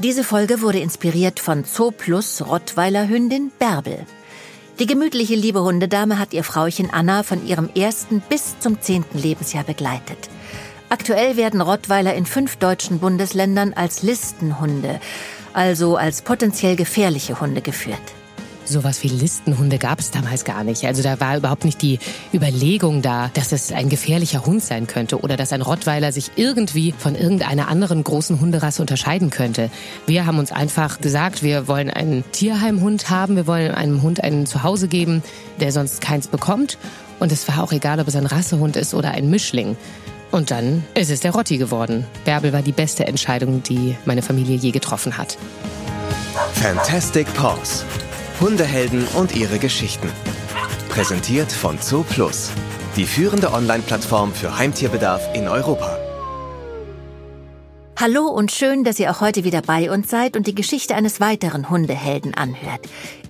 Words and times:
Diese 0.00 0.22
Folge 0.22 0.60
wurde 0.60 0.78
inspiriert 0.78 1.40
von 1.40 1.64
Zooplus 1.64 2.46
Rottweiler 2.46 3.08
Hündin 3.08 3.50
Bärbel. 3.58 4.06
Die 4.78 4.86
gemütliche 4.86 5.34
liebe 5.34 5.60
Hundedame 5.64 6.20
hat 6.20 6.32
ihr 6.32 6.44
Frauchen 6.44 6.90
Anna 6.92 7.24
von 7.24 7.44
ihrem 7.44 7.68
ersten 7.74 8.20
bis 8.20 8.60
zum 8.60 8.80
zehnten 8.80 9.18
Lebensjahr 9.18 9.64
begleitet. 9.64 10.30
Aktuell 10.88 11.36
werden 11.36 11.60
Rottweiler 11.60 12.14
in 12.14 12.26
fünf 12.26 12.58
deutschen 12.58 13.00
Bundesländern 13.00 13.72
als 13.72 14.04
Listenhunde, 14.04 15.00
also 15.52 15.96
als 15.96 16.22
potenziell 16.22 16.76
gefährliche 16.76 17.40
Hunde 17.40 17.60
geführt. 17.60 17.98
Sowas 18.68 19.02
wie 19.02 19.08
Listenhunde 19.08 19.78
gab 19.78 19.98
es 19.98 20.10
damals 20.10 20.44
gar 20.44 20.62
nicht. 20.62 20.84
Also 20.84 21.02
da 21.02 21.18
war 21.20 21.38
überhaupt 21.38 21.64
nicht 21.64 21.80
die 21.80 21.98
Überlegung 22.34 23.00
da, 23.00 23.30
dass 23.32 23.52
es 23.52 23.72
ein 23.72 23.88
gefährlicher 23.88 24.44
Hund 24.44 24.62
sein 24.62 24.86
könnte 24.86 25.20
oder 25.20 25.38
dass 25.38 25.54
ein 25.54 25.62
Rottweiler 25.62 26.12
sich 26.12 26.32
irgendwie 26.36 26.92
von 26.92 27.14
irgendeiner 27.14 27.68
anderen 27.68 28.04
großen 28.04 28.40
Hunderasse 28.40 28.82
unterscheiden 28.82 29.30
könnte. 29.30 29.70
Wir 30.04 30.26
haben 30.26 30.38
uns 30.38 30.52
einfach 30.52 31.00
gesagt, 31.00 31.42
wir 31.42 31.66
wollen 31.66 31.88
einen 31.88 32.30
Tierheimhund 32.30 33.08
haben, 33.08 33.36
wir 33.36 33.46
wollen 33.46 33.70
einem 33.70 34.02
Hund 34.02 34.22
ein 34.22 34.44
Zuhause 34.44 34.86
geben, 34.86 35.22
der 35.60 35.72
sonst 35.72 36.02
keins 36.02 36.28
bekommt. 36.28 36.76
Und 37.20 37.32
es 37.32 37.48
war 37.48 37.62
auch 37.62 37.72
egal, 37.72 38.00
ob 38.00 38.08
es 38.08 38.16
ein 38.16 38.26
Rassehund 38.26 38.76
ist 38.76 38.92
oder 38.92 39.12
ein 39.12 39.30
Mischling. 39.30 39.78
Und 40.30 40.50
dann 40.50 40.84
ist 40.92 41.10
es 41.10 41.20
der 41.20 41.32
Rotti 41.32 41.56
geworden. 41.56 42.04
Bärbel 42.26 42.52
war 42.52 42.60
die 42.60 42.72
beste 42.72 43.06
Entscheidung, 43.06 43.62
die 43.62 43.96
meine 44.04 44.20
Familie 44.20 44.56
je 44.56 44.72
getroffen 44.72 45.16
hat. 45.16 45.38
Fantastic 46.52 47.32
Paws. 47.32 47.84
Hundehelden 48.40 49.04
und 49.16 49.34
ihre 49.34 49.58
Geschichten. 49.58 50.08
Präsentiert 50.88 51.50
von 51.50 51.76
Zoo 51.80 52.04
Plus, 52.04 52.52
die 52.96 53.04
führende 53.04 53.52
Online-Plattform 53.52 54.32
für 54.32 54.56
Heimtierbedarf 54.56 55.34
in 55.34 55.48
Europa. 55.48 55.98
Hallo 57.96 58.28
und 58.28 58.52
schön, 58.52 58.84
dass 58.84 59.00
ihr 59.00 59.10
auch 59.10 59.20
heute 59.20 59.42
wieder 59.42 59.60
bei 59.60 59.90
uns 59.90 60.08
seid 60.08 60.36
und 60.36 60.46
die 60.46 60.54
Geschichte 60.54 60.94
eines 60.94 61.20
weiteren 61.20 61.68
Hundehelden 61.68 62.34
anhört. 62.34 62.82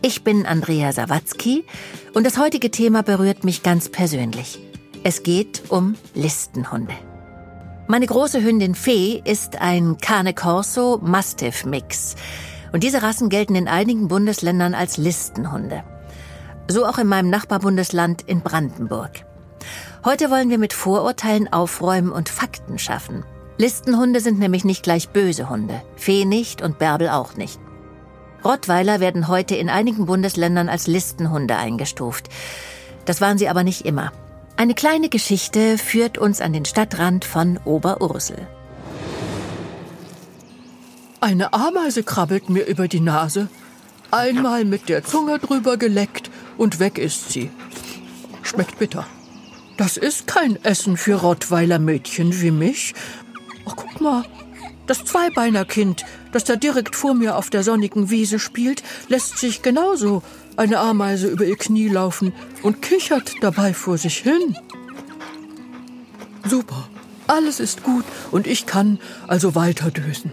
Ich 0.03 0.25
bin 0.25 0.45
Andrea 0.45 0.92
Sawatzki 0.92 1.65
und 2.12 2.27
das 2.27 2.37
heutige 2.37 2.70
Thema 2.70 3.03
berührt 3.03 3.45
mich 3.45 3.62
ganz 3.62 3.89
persönlich. 3.89 4.59
Es 5.05 5.22
geht 5.22 5.62
um 5.70 5.95
Listenhunde. 6.15 6.93
Meine 7.87 8.05
große 8.05 8.43
Hündin 8.43 8.75
Fee 8.75 9.22
ist 9.25 9.59
ein 9.59 9.97
Cane 9.97 10.34
Corso 10.34 10.98
Mastiff 11.00 11.65
Mix. 11.65 12.15
Und 12.73 12.83
diese 12.83 13.03
Rassen 13.03 13.29
gelten 13.29 13.55
in 13.55 13.69
einigen 13.69 14.09
Bundesländern 14.09 14.75
als 14.75 14.97
Listenhunde. 14.97 15.83
So 16.69 16.85
auch 16.85 16.99
in 16.99 17.07
meinem 17.07 17.31
Nachbarbundesland 17.31 18.23
in 18.23 18.43
Brandenburg. 18.43 19.25
Heute 20.05 20.31
wollen 20.31 20.51
wir 20.51 20.59
mit 20.59 20.73
Vorurteilen 20.73 21.53
aufräumen 21.53 22.13
und 22.13 22.29
Fakten 22.29 22.79
schaffen. 22.79 23.25
Listenhunde 23.57 24.21
sind 24.21 24.39
nämlich 24.39 24.65
nicht 24.65 24.83
gleich 24.83 25.09
böse 25.09 25.49
Hunde. 25.49 25.83
Fee 25.97 26.25
nicht 26.25 26.63
und 26.63 26.79
Bärbel 26.79 27.09
auch 27.09 27.35
nicht. 27.35 27.59
Rottweiler 28.45 29.01
werden 29.01 29.29
heute 29.29 29.57
in 29.57 29.69
einigen 29.69 30.07
Bundesländern 30.07 30.69
als 30.69 30.87
Listenhunde 30.87 31.57
eingestuft. 31.57 32.29
Das 33.05 33.21
waren 33.21 33.39
sie 33.39 33.49
aber 33.49 33.65
nicht 33.65 33.85
immer. 33.85 34.13
Eine 34.57 34.75
kleine 34.75 35.09
Geschichte 35.09 35.79
führt 35.79 36.19
uns 36.19 36.41
an 36.41 36.53
den 36.53 36.65
Stadtrand 36.65 37.25
von 37.25 37.59
Oberursel. 37.65 38.47
Eine 41.21 41.53
Ameise 41.53 42.05
krabbelt 42.05 42.49
mir 42.49 42.67
über 42.67 42.87
die 42.87 43.01
Nase. 43.01 43.49
Einmal 44.13 44.65
mit 44.65 44.89
der 44.89 45.03
Zunge 45.05 45.41
drüber 45.41 45.77
geleckt 45.77 46.31
und 46.57 46.79
weg 46.79 46.97
ist 46.97 47.31
sie. 47.31 47.51
Schmeckt 48.43 48.79
bitter. 48.79 49.05
Das 49.77 49.97
ist 49.97 50.29
kein 50.29 50.63
Essen 50.65 50.97
für 50.97 51.17
Rottweiler 51.17 51.81
Mädchen 51.81 52.41
wie 52.41 52.53
mich. 52.53 52.95
Ach, 53.67 53.75
guck 53.75 54.01
mal. 54.01 54.25
Das 54.87 55.05
Zweibeinerkind, 55.05 56.05
das 56.31 56.45
da 56.45 56.55
direkt 56.55 56.95
vor 56.95 57.15
mir 57.15 57.37
auf 57.37 57.51
der 57.51 57.65
sonnigen 57.65 58.11
Wiese 58.11 58.39
spielt, 58.39 58.85
lässt 59.09 59.39
sich 59.39 59.61
genauso 59.61 60.23
eine 60.57 60.79
Ameise 60.79 61.27
über 61.27 61.45
ihr 61.45 61.57
Knie 61.57 61.89
laufen 61.89 62.33
und 62.63 62.81
kichert 62.81 63.34
dabei 63.41 63.75
vor 63.75 63.99
sich 63.99 64.19
hin. 64.19 64.57
Super. 66.47 66.89
Alles 67.27 67.61
ist 67.61 67.83
gut 67.83 68.05
und 68.31 68.47
ich 68.47 68.67
kann 68.67 68.99
also 69.27 69.55
weiterdösen. 69.55 70.33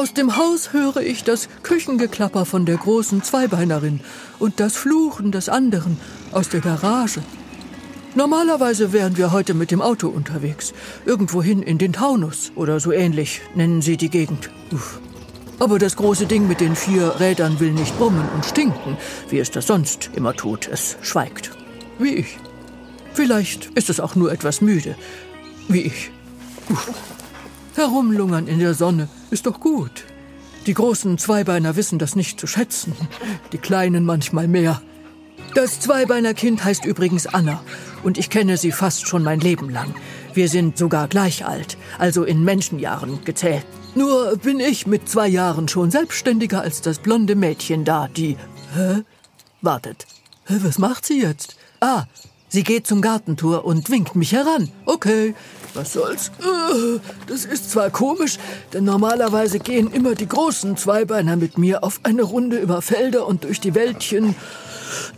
Aus 0.00 0.14
dem 0.14 0.38
Haus 0.38 0.72
höre 0.72 1.02
ich 1.02 1.24
das 1.24 1.50
Küchengeklapper 1.62 2.46
von 2.46 2.64
der 2.64 2.78
großen 2.78 3.22
Zweibeinerin 3.22 4.00
und 4.38 4.58
das 4.58 4.74
Fluchen 4.74 5.30
des 5.30 5.50
anderen 5.50 5.98
aus 6.32 6.48
der 6.48 6.60
Garage. 6.60 7.20
Normalerweise 8.14 8.94
wären 8.94 9.18
wir 9.18 9.30
heute 9.30 9.52
mit 9.52 9.70
dem 9.70 9.82
Auto 9.82 10.08
unterwegs, 10.08 10.72
irgendwohin 11.04 11.62
in 11.62 11.76
den 11.76 11.92
Taunus 11.92 12.50
oder 12.54 12.80
so 12.80 12.92
ähnlich 12.92 13.42
nennen 13.54 13.82
sie 13.82 13.98
die 13.98 14.08
Gegend. 14.08 14.48
Uff. 14.72 15.00
Aber 15.58 15.78
das 15.78 15.96
große 15.96 16.24
Ding 16.24 16.48
mit 16.48 16.62
den 16.62 16.76
vier 16.76 17.20
Rädern 17.20 17.60
will 17.60 17.72
nicht 17.72 17.98
brummen 17.98 18.26
und 18.34 18.46
stinken, 18.46 18.96
wie 19.28 19.38
es 19.38 19.50
das 19.50 19.66
sonst 19.66 20.08
immer 20.14 20.34
tut. 20.34 20.66
Es 20.66 20.96
schweigt. 21.02 21.50
Wie 21.98 22.14
ich. 22.14 22.38
Vielleicht 23.12 23.66
ist 23.74 23.90
es 23.90 24.00
auch 24.00 24.14
nur 24.14 24.32
etwas 24.32 24.62
müde. 24.62 24.96
Wie 25.68 25.82
ich. 25.82 26.10
Uff. 26.70 26.90
Herumlungern 27.76 28.46
in 28.46 28.58
der 28.58 28.74
Sonne 28.74 29.08
ist 29.30 29.46
doch 29.46 29.60
gut. 29.60 30.04
Die 30.66 30.74
großen 30.74 31.18
Zweibeiner 31.18 31.76
wissen 31.76 31.98
das 31.98 32.16
nicht 32.16 32.38
zu 32.38 32.46
schätzen, 32.46 32.94
die 33.52 33.58
kleinen 33.58 34.04
manchmal 34.04 34.48
mehr. 34.48 34.82
Das 35.54 35.80
Zweibeinerkind 35.80 36.62
heißt 36.62 36.84
übrigens 36.84 37.26
Anna 37.26 37.62
und 38.02 38.18
ich 38.18 38.30
kenne 38.30 38.56
sie 38.56 38.72
fast 38.72 39.08
schon 39.08 39.24
mein 39.24 39.40
Leben 39.40 39.70
lang. 39.70 39.94
Wir 40.34 40.48
sind 40.48 40.78
sogar 40.78 41.08
gleich 41.08 41.44
alt, 41.44 41.76
also 41.98 42.24
in 42.24 42.44
Menschenjahren 42.44 43.24
gezählt. 43.24 43.66
Nur 43.94 44.36
bin 44.36 44.60
ich 44.60 44.86
mit 44.86 45.08
zwei 45.08 45.26
Jahren 45.26 45.66
schon 45.66 45.90
selbstständiger 45.90 46.60
als 46.60 46.82
das 46.82 47.00
blonde 47.00 47.34
Mädchen 47.34 47.84
da, 47.84 48.06
die... 48.08 48.36
Hä? 48.74 49.02
Wartet. 49.62 50.06
Hä, 50.46 50.54
was 50.62 50.78
macht 50.78 51.04
sie 51.04 51.20
jetzt? 51.20 51.56
Ah, 51.80 52.04
sie 52.50 52.62
geht 52.62 52.86
zum 52.86 53.00
Gartentor 53.00 53.64
und 53.64 53.88
winkt 53.88 54.14
mich 54.14 54.32
heran. 54.32 54.70
Okay, 54.84 55.34
was 55.74 55.94
soll's? 55.94 56.30
Äh, 56.40 56.98
das 57.26 57.44
ist 57.44 57.70
zwar 57.70 57.90
komisch, 57.90 58.38
denn 58.72 58.84
normalerweise 58.84 59.58
gehen 59.58 59.90
immer 59.90 60.14
die 60.14 60.28
großen 60.28 60.76
Zweibeiner 60.76 61.36
mit 61.36 61.56
mir 61.56 61.82
auf 61.82 62.00
eine 62.02 62.22
Runde 62.22 62.58
über 62.58 62.82
Felder 62.82 63.26
und 63.26 63.44
durch 63.44 63.60
die 63.60 63.74
Wäldchen. 63.74 64.34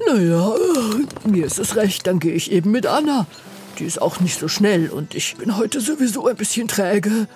Naja, 0.07 0.55
äh, 0.55 1.29
mir 1.29 1.47
ist 1.47 1.59
es 1.59 1.77
recht, 1.77 2.07
dann 2.07 2.21
gehe 2.21 2.35
ich 2.35 2.53
eben 2.53 2.71
mit 2.71 2.87
Anna. 2.87 3.27
Die 3.79 3.85
ist 3.85 4.01
auch 4.01 4.21
nicht 4.21 4.39
so 4.39 4.49
schnell 4.49 4.91
und 4.91 5.15
ich 5.15 5.37
bin 5.37 5.57
heute 5.57 5.81
sowieso 5.81 6.27
ein 6.27 6.37
bisschen 6.37 6.69
träge. 6.69 7.27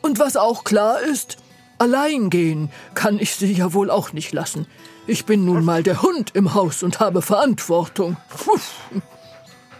Und 0.00 0.18
was 0.18 0.36
auch 0.36 0.64
klar 0.64 1.00
ist, 1.00 1.36
allein 1.76 2.30
gehen 2.30 2.70
kann 2.94 3.18
ich 3.18 3.34
sie 3.34 3.52
ja 3.52 3.74
wohl 3.74 3.90
auch 3.90 4.12
nicht 4.12 4.32
lassen. 4.32 4.66
Ich 5.06 5.24
bin 5.24 5.44
nun 5.44 5.64
mal 5.64 5.82
der 5.82 6.02
Hund 6.02 6.32
im 6.34 6.54
Haus 6.54 6.82
und 6.82 7.00
habe 7.00 7.22
Verantwortung. 7.22 8.16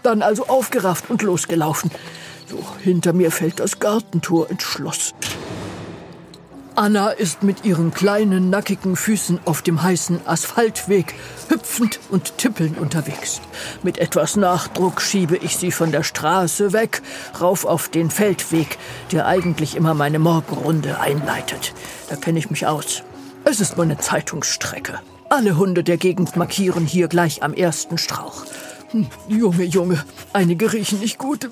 Dann 0.03 0.23
also 0.23 0.47
aufgerafft 0.47 1.11
und 1.11 1.23
losgelaufen. 1.23 1.91
So, 2.47 2.65
hinter 2.83 3.13
mir 3.13 3.31
fällt 3.31 3.61
das 3.61 3.79
Gartentor 3.79 4.51
ins 4.51 4.63
Schloss. 4.63 5.15
Anna 6.79 7.11
ist 7.11 7.43
mit 7.43 7.65
ihren 7.65 7.93
kleinen, 7.93 8.51
nackigen 8.51 8.95
Füßen 8.95 9.41
auf 9.47 9.63
dem 9.63 9.83
heißen 9.83 10.21
Asphaltweg 10.29 11.17
hüpfend 11.49 11.99
und 12.09 12.39
tippelnd 12.39 12.79
unterwegs. 12.79 13.41
Mit 13.83 13.99
etwas 13.99 14.37
Nachdruck 14.37 15.01
schiebe 15.01 15.37
ich 15.37 15.57
sie 15.57 15.73
von 15.73 15.91
der 15.91 16.05
Straße 16.05 16.73
weg, 16.73 17.03
rauf 17.41 17.65
auf 17.65 17.89
den 17.89 18.11
Feldweg, 18.11 18.79
der 19.11 19.27
eigentlich 19.27 19.75
immer 19.75 19.95
meine 19.95 20.21
Morgenrunde 20.21 21.01
einleitet. 21.01 21.75
Da 22.09 22.15
kenne 22.15 22.39
ich 22.39 22.49
mich 22.49 22.69
aus. 22.69 23.03
Es 23.45 23.61
ist 23.61 23.77
meine 23.77 23.99
Zeitungsstrecke. 23.99 25.01
Alle 25.31 25.57
Hunde 25.57 25.83
der 25.83 25.97
Gegend 25.97 26.37
markieren 26.37 26.87
hier 26.87 27.09
gleich 27.09 27.43
am 27.43 27.55
ersten 27.55 27.99
Strauch. 27.99 28.45
Junge, 29.29 29.65
Junge, 29.65 30.05
einige 30.33 30.73
riechen 30.73 31.01
nicht 31.01 31.19
gut. 31.19 31.49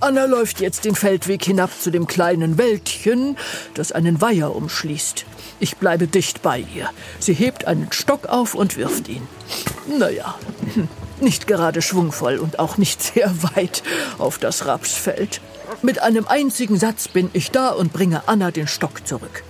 Anna 0.00 0.26
läuft 0.26 0.60
jetzt 0.60 0.84
den 0.84 0.94
Feldweg 0.94 1.44
hinab 1.44 1.70
zu 1.80 1.90
dem 1.90 2.06
kleinen 2.06 2.58
Wäldchen, 2.58 3.36
das 3.74 3.92
einen 3.92 4.20
Weiher 4.20 4.54
umschließt. 4.54 5.24
Ich 5.58 5.76
bleibe 5.78 6.06
dicht 6.06 6.42
bei 6.42 6.58
ihr. 6.74 6.90
Sie 7.18 7.32
hebt 7.32 7.66
einen 7.66 7.90
Stock 7.90 8.26
auf 8.26 8.54
und 8.54 8.76
wirft 8.76 9.08
ihn. 9.08 9.26
Naja, 9.98 10.34
nicht 11.20 11.46
gerade 11.46 11.80
schwungvoll 11.80 12.38
und 12.38 12.58
auch 12.58 12.76
nicht 12.76 13.02
sehr 13.02 13.32
weit 13.54 13.82
auf 14.18 14.38
das 14.38 14.66
Rapsfeld. 14.66 15.40
Mit 15.82 16.02
einem 16.02 16.26
einzigen 16.28 16.78
Satz 16.78 17.08
bin 17.08 17.30
ich 17.32 17.50
da 17.50 17.70
und 17.70 17.92
bringe 17.92 18.28
Anna 18.28 18.50
den 18.50 18.68
Stock 18.68 19.06
zurück. 19.06 19.42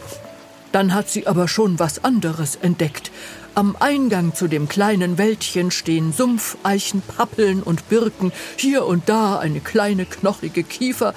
Dann 0.72 0.94
hat 0.94 1.08
sie 1.08 1.26
aber 1.26 1.48
schon 1.48 1.78
was 1.78 2.04
anderes 2.04 2.56
entdeckt. 2.56 3.10
Am 3.56 3.74
Eingang 3.80 4.34
zu 4.34 4.48
dem 4.48 4.68
kleinen 4.68 5.16
Wäldchen 5.16 5.70
stehen 5.70 6.12
Sumpf, 6.12 6.58
Eichen, 6.62 7.00
Pappeln 7.00 7.62
und 7.62 7.88
Birken, 7.88 8.30
hier 8.58 8.84
und 8.84 9.08
da 9.08 9.38
eine 9.38 9.60
kleine 9.60 10.04
knochige 10.04 10.62
Kiefer 10.62 11.14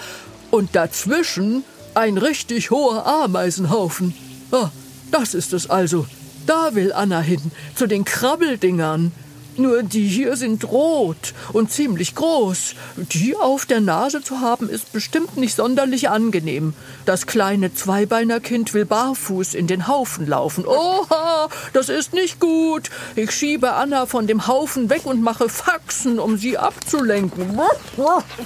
und 0.50 0.74
dazwischen 0.74 1.65
ein 1.95 2.18
richtig 2.18 2.71
hoher 2.71 3.06
Ameisenhaufen. 3.06 4.13
Ah, 4.53 4.69
das 5.12 5.33
ist 5.33 5.51
es 5.51 5.69
also. 5.69 6.06
Da 6.47 6.75
will 6.75 6.94
Anna 6.94 7.19
hin, 7.19 7.51
zu 7.75 7.88
den 7.88 8.06
Krabbeldingern. 8.06 9.12
Nur 9.57 9.84
die 9.84 10.07
hier 10.07 10.38
sind 10.38 10.63
rot 10.72 11.34
und 11.51 11.72
ziemlich 11.72 12.16
groß. 12.16 12.75
Die 12.96 13.36
auf 13.36 13.66
der 13.66 13.81
Nase 13.81 14.22
zu 14.22 14.40
haben, 14.40 14.69
ist 14.69 14.94
bestimmt 14.94 15.38
nicht 15.38 15.56
sonderlich 15.56 16.10
angenehm. 16.10 16.74
Das 17.06 17.25
kleine 17.25 17.74
Zweibeinerkind 17.74 18.74
will 18.74 18.86
barfuß 18.86 19.54
in 19.54 19.68
den 19.68 19.88
Haufen 19.88 20.28
laufen. 20.28 20.66
Oha, 20.66 21.50
das 21.74 21.90
ist 21.90 22.13
nicht 22.13 22.40
gut. 22.40 22.90
Ich 23.16 23.31
schiebe 23.31 23.74
Anna 23.74 24.06
von 24.06 24.28
dem 24.28 24.48
Haufen 24.48 24.90
weg 24.90 25.06
und 25.06 25.22
mache 25.22 25.50
Faxen, 25.50 26.19
um 26.19 26.38
sie 26.38 26.57
abzulenken. 26.57 27.60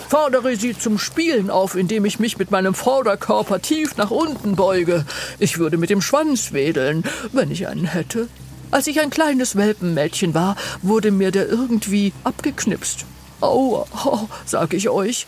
Fordere 0.09 0.55
sie 0.55 0.77
zum 0.77 0.97
Spielen 0.97 1.49
auf, 1.49 1.75
indem 1.75 2.05
ich 2.05 2.19
mich 2.19 2.37
mit 2.37 2.51
meinem 2.51 2.73
Vorderkörper 2.73 3.61
tief 3.61 3.97
nach 3.97 4.11
unten 4.11 4.55
beuge. 4.55 5.05
Ich 5.39 5.57
würde 5.57 5.77
mit 5.77 5.89
dem 5.89 6.01
Schwanz 6.01 6.53
wedeln, 6.53 7.03
wenn 7.31 7.51
ich 7.51 7.67
einen 7.67 7.85
hätte. 7.85 8.27
Als 8.73 8.87
ich 8.87 8.99
ein 8.99 9.11
kleines 9.11 9.55
Welpenmädchen 9.55 10.33
war, 10.33 10.55
wurde 10.81 11.11
mir 11.11 11.29
der 11.29 11.47
irgendwie 11.47 12.11
abgeknipst. 12.23 13.05
Aua, 13.39 13.85
oh, 14.05 14.27
sag 14.45 14.73
ich 14.73 14.89
euch. 14.89 15.27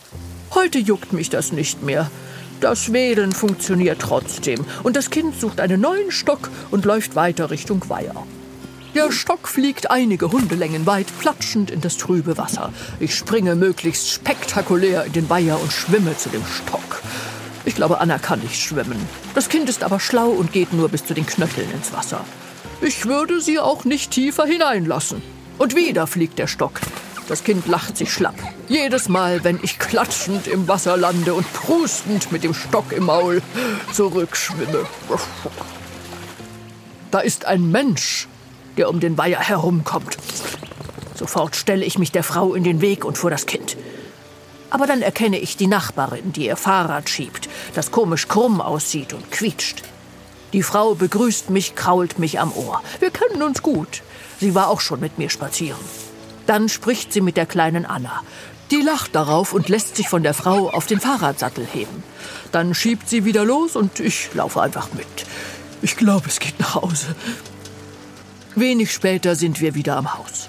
Heute 0.56 0.80
juckt 0.80 1.14
mich 1.14 1.30
das 1.30 1.52
nicht 1.52 1.84
mehr. 1.84 2.10
Das 2.60 2.92
Wedeln 2.92 3.34
funktioniert 3.34 4.02
trotzdem 4.02 4.66
und 4.82 4.96
das 4.96 5.12
Kind 5.12 5.40
sucht 5.40 5.60
einen 5.60 5.80
neuen 5.80 6.10
Stock 6.10 6.50
und 6.72 6.86
läuft 6.86 7.16
weiter 7.16 7.52
Richtung 7.52 7.88
Weiher. 7.88 8.16
Der 8.96 9.12
Stock 9.12 9.48
fliegt 9.48 9.92
einige 9.92 10.32
Hundelängen 10.32 10.88
weit, 10.88 11.08
platschend 11.20 11.70
in 11.70 11.82
das 11.82 11.98
trübe 11.98 12.40
Wasser. 12.40 12.74
Ich 13.00 13.14
springe 13.14 13.54
möglichst 13.54 14.10
spektakulär 14.10 15.06
in 15.06 15.14
den 15.14 15.30
Weiher 15.30 15.62
und 15.62 15.72
schwimme 15.72 16.18
zu 16.18 16.30
dem 16.30 16.44
Stock. 16.48 17.04
Ich 17.64 17.76
glaube, 17.76 18.00
Anna 18.00 18.18
kann 18.18 18.40
nicht 18.40 18.60
schwimmen. 18.60 18.98
Das 19.36 19.50
Kind 19.50 19.70
ist 19.70 19.84
aber 19.84 20.00
schlau 20.00 20.30
und 20.30 20.52
geht 20.52 20.74
nur 20.74 20.90
bis 20.90 21.06
zu 21.06 21.14
den 21.14 21.28
Knöcheln 21.28 21.70
ins 21.70 21.94
Wasser. 21.94 22.26
Ich 22.82 23.06
würde 23.06 23.42
sie 23.42 23.60
auch 23.60 23.86
nicht 23.86 24.12
tiefer 24.12 24.46
hineinlassen. 24.46 25.22
Und 25.58 25.76
wieder 25.76 26.08
fliegt 26.08 26.40
der 26.40 26.48
Stock. 26.48 26.82
Das 27.28 27.44
Kind 27.44 27.66
lacht 27.68 27.98
sich 27.98 28.12
schlapp. 28.12 28.36
Jedes 28.68 29.10
Mal, 29.10 29.44
wenn 29.44 29.60
ich 29.64 29.80
klatschend 29.80 30.48
im 30.48 30.68
Wasser 30.68 30.96
lande 30.96 31.34
und 31.34 31.52
prustend 31.54 32.32
mit 32.32 32.44
dem 32.44 32.54
Stock 32.54 32.92
im 32.92 33.06
Maul 33.06 33.42
zurückschwimme. 33.94 34.86
Da 37.10 37.20
ist 37.20 37.46
ein 37.46 37.72
Mensch, 37.72 38.28
der 38.78 38.90
um 38.90 39.00
den 39.00 39.18
Weiher 39.18 39.40
herumkommt. 39.40 40.18
Sofort 41.16 41.56
stelle 41.56 41.86
ich 41.86 41.98
mich 41.98 42.12
der 42.12 42.24
Frau 42.24 42.54
in 42.54 42.64
den 42.64 42.82
Weg 42.82 43.06
und 43.06 43.18
vor 43.18 43.32
das 43.32 43.46
Kind. 43.46 43.78
Aber 44.70 44.86
dann 44.86 45.02
erkenne 45.02 45.40
ich 45.40 45.58
die 45.58 45.68
Nachbarin, 45.68 46.34
die 46.34 46.48
ihr 46.48 46.58
Fahrrad 46.58 47.10
schiebt, 47.10 47.48
das 47.74 47.92
komisch 47.92 48.28
krumm 48.28 48.62
aussieht 48.62 49.14
und 49.14 49.32
quietscht. 49.32 49.84
Die 50.56 50.64
Frau 50.64 50.96
begrüßt 50.96 51.50
mich, 51.50 51.76
krault 51.76 52.18
mich 52.18 52.40
am 52.40 52.54
Ohr. 52.54 52.82
Wir 53.02 53.12
kennen 53.12 53.44
uns 53.44 53.62
gut. 53.62 54.04
Sie 54.40 54.56
war 54.56 54.70
auch 54.70 54.80
schon 54.80 55.02
mit 55.02 55.18
mir 55.18 55.30
spazieren. 55.30 55.82
Dann 56.46 56.70
spricht 56.70 57.12
sie 57.12 57.20
mit 57.20 57.36
der 57.36 57.46
kleinen 57.46 57.86
Anna. 57.86 58.24
Die 58.72 58.82
lacht 58.82 59.14
darauf 59.16 59.52
und 59.52 59.68
lässt 59.68 59.98
sich 59.98 60.08
von 60.08 60.24
der 60.24 60.34
Frau 60.34 60.70
auf 60.70 60.86
den 60.86 61.02
Fahrradsattel 61.02 61.68
heben. 61.74 62.04
Dann 62.54 62.74
schiebt 62.74 63.10
sie 63.10 63.26
wieder 63.26 63.44
los 63.44 63.76
und 63.76 64.00
ich 64.00 64.34
laufe 64.34 64.62
einfach 64.62 64.94
mit. 64.94 65.26
Ich 65.82 65.98
glaube, 65.98 66.30
es 66.30 66.40
geht 66.40 66.58
nach 66.58 66.76
Hause. 66.76 67.08
Wenig 68.56 68.94
später 68.94 69.36
sind 69.36 69.60
wir 69.60 69.76
wieder 69.76 69.98
am 69.98 70.18
Haus. 70.18 70.48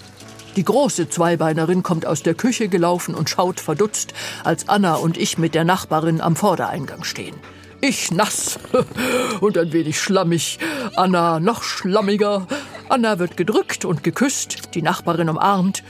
Die 0.55 0.65
große 0.65 1.09
Zweibeinerin 1.09 1.83
kommt 1.83 2.07
aus 2.07 2.23
der 2.23 2.35
Küche 2.35 2.69
gelaufen 2.69 3.17
und 3.17 3.29
schaut 3.29 3.59
verdutzt, 3.59 4.15
als 4.45 4.69
Anna 4.69 4.95
und 4.95 5.17
ich 5.17 5.37
mit 5.37 5.57
der 5.57 5.65
Nachbarin 5.65 6.21
am 6.21 6.37
Vordereingang 6.37 7.03
stehen. 7.03 7.35
Ich 7.81 8.11
nass 8.11 8.59
und 9.41 9.59
ein 9.59 9.73
wenig 9.73 10.01
schlammig. 10.01 10.59
Anna 10.97 11.41
noch 11.41 11.63
schlammiger. 11.63 12.47
Anna 12.89 13.19
wird 13.19 13.37
gedrückt 13.37 13.85
und 13.85 14.05
geküsst, 14.05 14.75
die 14.75 14.83
Nachbarin 14.83 15.29
umarmt. 15.29 15.83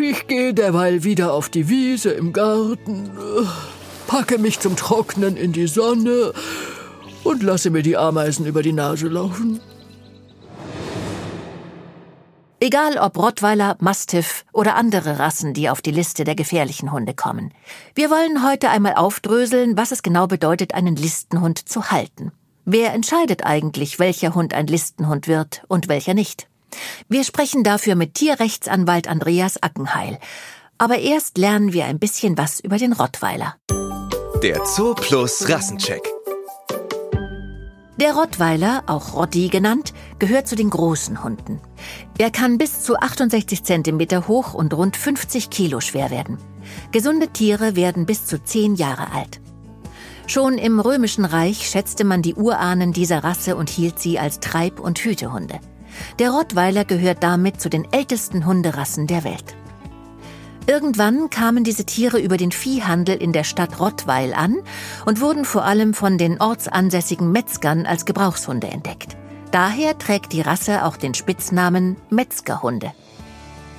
Ich 0.00 0.26
gehe 0.26 0.54
derweil 0.54 1.02
wieder 1.02 1.32
auf 1.32 1.48
die 1.48 1.68
Wiese 1.68 2.10
im 2.10 2.32
Garten, 2.32 3.10
packe 4.06 4.38
mich 4.38 4.60
zum 4.60 4.76
Trocknen 4.76 5.36
in 5.36 5.52
die 5.52 5.66
Sonne 5.66 6.32
und 7.24 7.42
lasse 7.42 7.70
mir 7.70 7.82
die 7.82 7.96
Ameisen 7.96 8.46
über 8.46 8.62
die 8.62 8.72
Nase 8.72 9.08
laufen. 9.08 9.60
Egal 12.62 12.98
ob 12.98 13.16
Rottweiler, 13.16 13.78
Mastiff 13.80 14.44
oder 14.52 14.74
andere 14.74 15.18
Rassen, 15.18 15.54
die 15.54 15.70
auf 15.70 15.80
die 15.80 15.92
Liste 15.92 16.24
der 16.24 16.34
gefährlichen 16.34 16.92
Hunde 16.92 17.14
kommen. 17.14 17.54
Wir 17.94 18.10
wollen 18.10 18.46
heute 18.46 18.68
einmal 18.68 18.96
aufdröseln, 18.96 19.78
was 19.78 19.92
es 19.92 20.02
genau 20.02 20.26
bedeutet, 20.26 20.74
einen 20.74 20.94
Listenhund 20.94 21.70
zu 21.70 21.90
halten. 21.90 22.32
Wer 22.66 22.92
entscheidet 22.92 23.46
eigentlich, 23.46 23.98
welcher 23.98 24.34
Hund 24.34 24.52
ein 24.52 24.66
Listenhund 24.66 25.26
wird 25.26 25.64
und 25.68 25.88
welcher 25.88 26.12
nicht? 26.12 26.48
Wir 27.08 27.24
sprechen 27.24 27.64
dafür 27.64 27.94
mit 27.94 28.12
Tierrechtsanwalt 28.12 29.08
Andreas 29.08 29.62
Ackenheil. 29.62 30.18
Aber 30.76 30.98
erst 30.98 31.38
lernen 31.38 31.72
wir 31.72 31.86
ein 31.86 31.98
bisschen 31.98 32.36
was 32.36 32.60
über 32.60 32.76
den 32.76 32.92
Rottweiler. 32.92 33.56
Der 34.42 34.66
Zoo 34.66 34.94
Plus 34.94 35.48
Rassencheck. 35.48 36.06
Der 38.00 38.14
Rottweiler, 38.14 38.84
auch 38.86 39.12
Rotti 39.12 39.48
genannt, 39.48 39.92
gehört 40.18 40.48
zu 40.48 40.56
den 40.56 40.70
großen 40.70 41.22
Hunden. 41.22 41.60
Er 42.16 42.30
kann 42.30 42.56
bis 42.56 42.82
zu 42.82 42.96
68 42.96 43.62
cm 43.62 44.26
hoch 44.26 44.54
und 44.54 44.72
rund 44.72 44.96
50 44.96 45.50
Kilo 45.50 45.80
schwer 45.80 46.10
werden. 46.10 46.38
Gesunde 46.92 47.28
Tiere 47.28 47.76
werden 47.76 48.06
bis 48.06 48.24
zu 48.24 48.42
10 48.42 48.76
Jahre 48.76 49.12
alt. 49.12 49.42
Schon 50.26 50.56
im 50.56 50.80
Römischen 50.80 51.26
Reich 51.26 51.68
schätzte 51.68 52.04
man 52.04 52.22
die 52.22 52.36
Urahnen 52.36 52.94
dieser 52.94 53.22
Rasse 53.22 53.54
und 53.54 53.68
hielt 53.68 53.98
sie 53.98 54.18
als 54.18 54.40
Treib- 54.40 54.80
und 54.80 54.98
Hütehunde. 55.00 55.60
Der 56.18 56.30
Rottweiler 56.30 56.86
gehört 56.86 57.22
damit 57.22 57.60
zu 57.60 57.68
den 57.68 57.86
ältesten 57.92 58.46
Hunderassen 58.46 59.08
der 59.08 59.24
Welt. 59.24 59.56
Irgendwann 60.66 61.30
kamen 61.30 61.64
diese 61.64 61.84
Tiere 61.84 62.20
über 62.20 62.36
den 62.36 62.52
Viehhandel 62.52 63.16
in 63.16 63.32
der 63.32 63.44
Stadt 63.44 63.80
Rottweil 63.80 64.34
an 64.34 64.58
und 65.04 65.20
wurden 65.20 65.44
vor 65.44 65.64
allem 65.64 65.94
von 65.94 66.18
den 66.18 66.40
ortsansässigen 66.40 67.32
Metzgern 67.32 67.86
als 67.86 68.04
Gebrauchshunde 68.04 68.68
entdeckt. 68.68 69.16
Daher 69.50 69.98
trägt 69.98 70.32
die 70.32 70.42
Rasse 70.42 70.84
auch 70.84 70.96
den 70.96 71.14
Spitznamen 71.14 71.96
Metzgerhunde. 72.08 72.92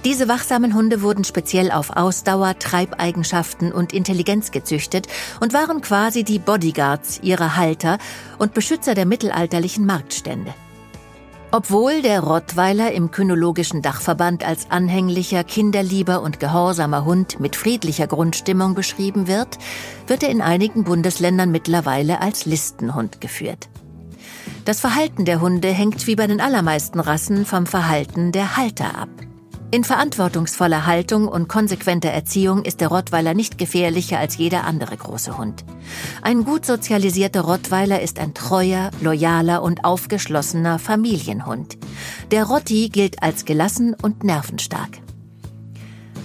Diese 0.03 0.27
wachsamen 0.27 0.73
Hunde 0.73 1.03
wurden 1.03 1.23
speziell 1.23 1.71
auf 1.71 1.95
Ausdauer, 1.95 2.57
Treibeigenschaften 2.57 3.71
und 3.71 3.93
Intelligenz 3.93 4.51
gezüchtet 4.51 5.07
und 5.39 5.53
waren 5.53 5.81
quasi 5.81 6.23
die 6.23 6.39
Bodyguards 6.39 7.19
ihrer 7.21 7.55
Halter 7.55 7.99
und 8.39 8.55
Beschützer 8.55 8.95
der 8.95 9.05
mittelalterlichen 9.05 9.85
Marktstände. 9.85 10.53
Obwohl 11.53 12.01
der 12.01 12.21
Rottweiler 12.21 12.93
im 12.93 13.11
Kynologischen 13.11 13.81
Dachverband 13.81 14.45
als 14.47 14.71
anhänglicher, 14.71 15.43
kinderlieber 15.43 16.21
und 16.21 16.39
gehorsamer 16.39 17.03
Hund 17.03 17.41
mit 17.41 17.57
friedlicher 17.57 18.07
Grundstimmung 18.07 18.73
beschrieben 18.73 19.27
wird, 19.27 19.57
wird 20.07 20.23
er 20.23 20.29
in 20.29 20.41
einigen 20.41 20.85
Bundesländern 20.85 21.51
mittlerweile 21.51 22.21
als 22.21 22.45
Listenhund 22.45 23.19
geführt. 23.19 23.67
Das 24.63 24.79
Verhalten 24.79 25.25
der 25.25 25.41
Hunde 25.41 25.67
hängt 25.67 26.07
wie 26.07 26.15
bei 26.15 26.25
den 26.25 26.39
allermeisten 26.39 27.01
Rassen 27.01 27.45
vom 27.45 27.65
Verhalten 27.65 28.31
der 28.31 28.55
Halter 28.55 28.97
ab. 28.97 29.09
In 29.73 29.85
verantwortungsvoller 29.85 30.85
Haltung 30.85 31.29
und 31.29 31.47
konsequenter 31.47 32.09
Erziehung 32.09 32.65
ist 32.65 32.81
der 32.81 32.89
Rottweiler 32.89 33.33
nicht 33.33 33.57
gefährlicher 33.57 34.19
als 34.19 34.35
jeder 34.35 34.65
andere 34.65 34.97
große 34.97 35.37
Hund. 35.37 35.63
Ein 36.21 36.43
gut 36.43 36.65
sozialisierter 36.65 37.39
Rottweiler 37.39 38.01
ist 38.01 38.19
ein 38.19 38.33
treuer, 38.33 38.91
loyaler 38.99 39.63
und 39.63 39.85
aufgeschlossener 39.85 40.77
Familienhund. 40.77 41.77
Der 42.31 42.43
Rotti 42.43 42.89
gilt 42.89 43.23
als 43.23 43.45
gelassen 43.45 43.95
und 44.01 44.25
nervenstark. 44.25 44.99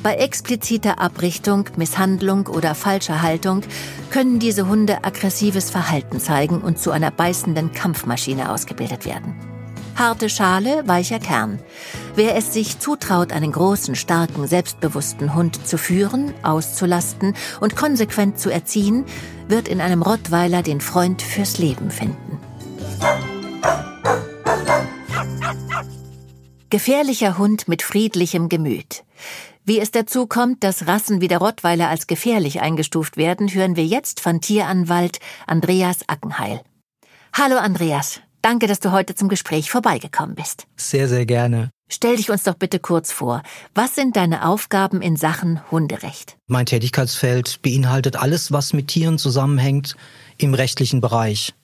Bei 0.02 0.14
expliziter 0.14 1.00
Abrichtung, 1.00 1.68
Misshandlung 1.76 2.48
oder 2.48 2.74
falscher 2.74 3.22
Haltung 3.22 3.60
können 4.10 4.40
diese 4.40 4.66
Hunde 4.66 5.04
aggressives 5.04 5.70
Verhalten 5.70 6.18
zeigen 6.18 6.62
und 6.62 6.80
zu 6.80 6.90
einer 6.90 7.12
beißenden 7.12 7.70
Kampfmaschine 7.70 8.50
ausgebildet 8.50 9.04
werden. 9.04 9.55
Harte 9.96 10.28
Schale, 10.28 10.86
weicher 10.86 11.18
Kern. 11.18 11.58
Wer 12.14 12.36
es 12.36 12.52
sich 12.52 12.78
zutraut, 12.78 13.32
einen 13.32 13.50
großen, 13.50 13.94
starken, 13.94 14.46
selbstbewussten 14.46 15.34
Hund 15.34 15.66
zu 15.66 15.78
führen, 15.78 16.34
auszulasten 16.42 17.34
und 17.60 17.76
konsequent 17.76 18.38
zu 18.38 18.50
erziehen, 18.50 19.06
wird 19.48 19.68
in 19.68 19.80
einem 19.80 20.02
Rottweiler 20.02 20.62
den 20.62 20.82
Freund 20.82 21.22
fürs 21.22 21.56
Leben 21.56 21.90
finden. 21.90 22.38
Gefährlicher 26.68 27.38
Hund 27.38 27.66
mit 27.66 27.80
friedlichem 27.80 28.50
Gemüt. 28.50 29.04
Wie 29.64 29.80
es 29.80 29.92
dazu 29.92 30.26
kommt, 30.26 30.62
dass 30.62 30.86
Rassen 30.86 31.22
wie 31.22 31.28
der 31.28 31.38
Rottweiler 31.38 31.88
als 31.88 32.06
gefährlich 32.06 32.60
eingestuft 32.60 33.16
werden, 33.16 33.52
hören 33.52 33.76
wir 33.76 33.86
jetzt 33.86 34.20
von 34.20 34.42
Tieranwalt 34.42 35.20
Andreas 35.46 36.06
Ackenheil. 36.06 36.60
Hallo 37.32 37.56
Andreas. 37.56 38.20
Danke, 38.46 38.68
dass 38.68 38.78
du 38.78 38.92
heute 38.92 39.16
zum 39.16 39.28
Gespräch 39.28 39.72
vorbeigekommen 39.72 40.36
bist. 40.36 40.68
Sehr, 40.76 41.08
sehr 41.08 41.26
gerne. 41.26 41.70
Stell 41.88 42.14
dich 42.14 42.30
uns 42.30 42.44
doch 42.44 42.54
bitte 42.54 42.78
kurz 42.78 43.10
vor. 43.10 43.42
Was 43.74 43.96
sind 43.96 44.14
deine 44.14 44.46
Aufgaben 44.46 45.02
in 45.02 45.16
Sachen 45.16 45.68
Hunderecht? 45.72 46.36
Mein 46.46 46.64
Tätigkeitsfeld 46.64 47.60
beinhaltet 47.62 48.14
alles, 48.14 48.52
was 48.52 48.72
mit 48.72 48.86
Tieren 48.86 49.18
zusammenhängt 49.18 49.96
im 50.38 50.54
rechtlichen 50.54 51.00
Bereich. 51.00 51.54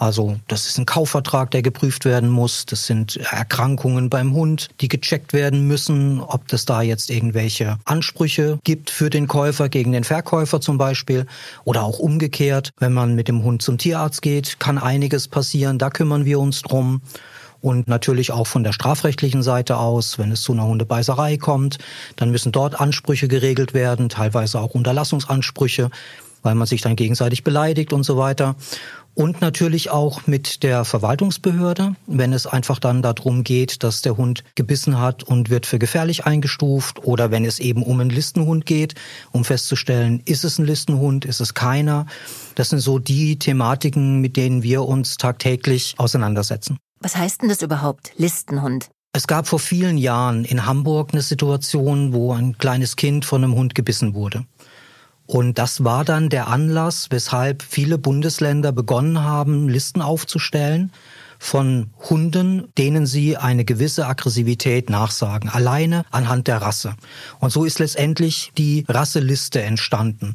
Also 0.00 0.38
das 0.48 0.66
ist 0.66 0.78
ein 0.78 0.86
Kaufvertrag, 0.86 1.50
der 1.50 1.60
geprüft 1.60 2.06
werden 2.06 2.30
muss. 2.30 2.64
Das 2.64 2.86
sind 2.86 3.18
Erkrankungen 3.18 4.08
beim 4.08 4.32
Hund, 4.32 4.68
die 4.80 4.88
gecheckt 4.88 5.34
werden 5.34 5.66
müssen, 5.66 6.22
ob 6.22 6.48
das 6.48 6.64
da 6.64 6.80
jetzt 6.80 7.10
irgendwelche 7.10 7.78
Ansprüche 7.84 8.58
gibt 8.64 8.88
für 8.88 9.10
den 9.10 9.28
Käufer 9.28 9.68
gegen 9.68 9.92
den 9.92 10.04
Verkäufer 10.04 10.62
zum 10.62 10.78
Beispiel. 10.78 11.26
Oder 11.64 11.82
auch 11.82 11.98
umgekehrt, 11.98 12.70
wenn 12.78 12.94
man 12.94 13.14
mit 13.14 13.28
dem 13.28 13.44
Hund 13.44 13.60
zum 13.60 13.76
Tierarzt 13.76 14.22
geht, 14.22 14.58
kann 14.58 14.78
einiges 14.78 15.28
passieren. 15.28 15.78
Da 15.78 15.90
kümmern 15.90 16.24
wir 16.24 16.40
uns 16.40 16.62
drum. 16.62 17.02
Und 17.60 17.86
natürlich 17.86 18.32
auch 18.32 18.46
von 18.46 18.64
der 18.64 18.72
strafrechtlichen 18.72 19.42
Seite 19.42 19.76
aus, 19.76 20.18
wenn 20.18 20.32
es 20.32 20.40
zu 20.40 20.52
einer 20.52 20.64
Hundebeißerei 20.64 21.36
kommt, 21.36 21.76
dann 22.16 22.30
müssen 22.30 22.52
dort 22.52 22.80
Ansprüche 22.80 23.28
geregelt 23.28 23.74
werden, 23.74 24.08
teilweise 24.08 24.60
auch 24.60 24.70
Unterlassungsansprüche, 24.70 25.90
weil 26.42 26.54
man 26.54 26.66
sich 26.66 26.80
dann 26.80 26.96
gegenseitig 26.96 27.44
beleidigt 27.44 27.92
und 27.92 28.04
so 28.04 28.16
weiter. 28.16 28.56
Und 29.14 29.40
natürlich 29.40 29.90
auch 29.90 30.26
mit 30.26 30.62
der 30.62 30.84
Verwaltungsbehörde, 30.84 31.96
wenn 32.06 32.32
es 32.32 32.46
einfach 32.46 32.78
dann 32.78 33.02
darum 33.02 33.44
geht, 33.44 33.82
dass 33.82 34.02
der 34.02 34.16
Hund 34.16 34.44
gebissen 34.54 34.98
hat 34.98 35.22
und 35.24 35.50
wird 35.50 35.66
für 35.66 35.78
gefährlich 35.78 36.26
eingestuft 36.26 37.04
oder 37.04 37.30
wenn 37.30 37.44
es 37.44 37.58
eben 37.58 37.82
um 37.82 38.00
einen 38.00 38.10
Listenhund 38.10 38.66
geht, 38.66 38.94
um 39.32 39.44
festzustellen, 39.44 40.22
ist 40.24 40.44
es 40.44 40.58
ein 40.58 40.64
Listenhund, 40.64 41.24
ist 41.24 41.40
es 41.40 41.54
keiner. 41.54 42.06
Das 42.54 42.70
sind 42.70 42.80
so 42.80 42.98
die 42.98 43.38
Thematiken, 43.38 44.20
mit 44.20 44.36
denen 44.36 44.62
wir 44.62 44.84
uns 44.84 45.16
tagtäglich 45.16 45.94
auseinandersetzen. 45.98 46.78
Was 47.00 47.16
heißt 47.16 47.42
denn 47.42 47.48
das 47.48 47.62
überhaupt, 47.62 48.12
Listenhund? 48.16 48.90
Es 49.12 49.26
gab 49.26 49.48
vor 49.48 49.58
vielen 49.58 49.98
Jahren 49.98 50.44
in 50.44 50.66
Hamburg 50.66 51.12
eine 51.12 51.22
Situation, 51.22 52.12
wo 52.12 52.32
ein 52.32 52.58
kleines 52.58 52.94
Kind 52.94 53.24
von 53.24 53.42
einem 53.42 53.54
Hund 53.54 53.74
gebissen 53.74 54.14
wurde. 54.14 54.44
Und 55.30 55.58
das 55.58 55.84
war 55.84 56.04
dann 56.04 56.28
der 56.28 56.48
Anlass, 56.48 57.06
weshalb 57.10 57.62
viele 57.62 57.98
Bundesländer 57.98 58.72
begonnen 58.72 59.22
haben, 59.22 59.68
Listen 59.68 60.02
aufzustellen 60.02 60.90
von 61.38 61.90
Hunden, 62.10 62.66
denen 62.76 63.06
sie 63.06 63.36
eine 63.36 63.64
gewisse 63.64 64.08
Aggressivität 64.08 64.90
nachsagen, 64.90 65.48
alleine 65.48 66.04
anhand 66.10 66.48
der 66.48 66.60
Rasse. 66.60 66.96
Und 67.38 67.50
so 67.50 67.64
ist 67.64 67.78
letztendlich 67.78 68.50
die 68.58 68.84
Rasseliste 68.88 69.62
entstanden. 69.62 70.34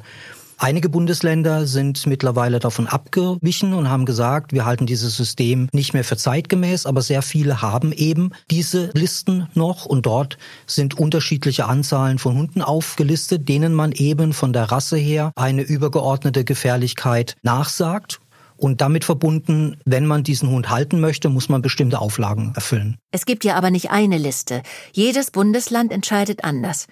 Einige 0.58 0.88
Bundesländer 0.88 1.68
sind 1.68 2.08
mittlerweile 2.08 2.60
davon 2.60 2.88
abgewichen 2.88 3.74
und 3.74 3.90
haben 3.90 4.06
gesagt, 4.06 4.54
wir 4.54 4.66
halten 4.66 4.86
dieses 4.86 5.18
System 5.18 5.68
nicht 5.74 5.94
mehr 5.94 6.06
für 6.06 6.16
zeitgemäß, 6.16 6.86
aber 6.86 7.02
sehr 7.02 7.22
viele 7.22 7.62
haben 7.62 7.92
eben 7.92 8.32
diese 8.50 8.90
Listen 8.94 9.48
noch 9.54 9.86
und 9.86 10.06
dort 10.06 10.38
sind 10.66 10.98
unterschiedliche 10.98 11.66
Anzahlen 11.66 12.20
von 12.20 12.38
Hunden 12.38 12.62
aufgelistet, 12.62 13.50
denen 13.50 13.74
man 13.74 13.92
eben 13.92 14.32
von 14.32 14.54
der 14.54 14.72
Rasse 14.72 14.98
her 14.98 15.34
eine 15.36 15.62
übergeordnete 15.62 16.46
Gefährlichkeit 16.46 17.36
nachsagt. 17.44 18.22
Und 18.58 18.80
damit 18.80 19.04
verbunden, 19.04 19.76
wenn 19.84 20.06
man 20.06 20.24
diesen 20.24 20.50
Hund 20.50 20.70
halten 20.70 21.02
möchte, 21.02 21.28
muss 21.28 21.50
man 21.50 21.62
bestimmte 21.62 22.00
Auflagen 22.00 22.54
erfüllen. 22.56 22.98
Es 23.12 23.26
gibt 23.26 23.44
ja 23.44 23.56
aber 23.56 23.70
nicht 23.70 23.92
eine 23.92 24.18
Liste. 24.18 24.64
Jedes 24.94 25.32
Bundesland 25.32 25.92
entscheidet 25.92 26.46
anders. 26.46 26.88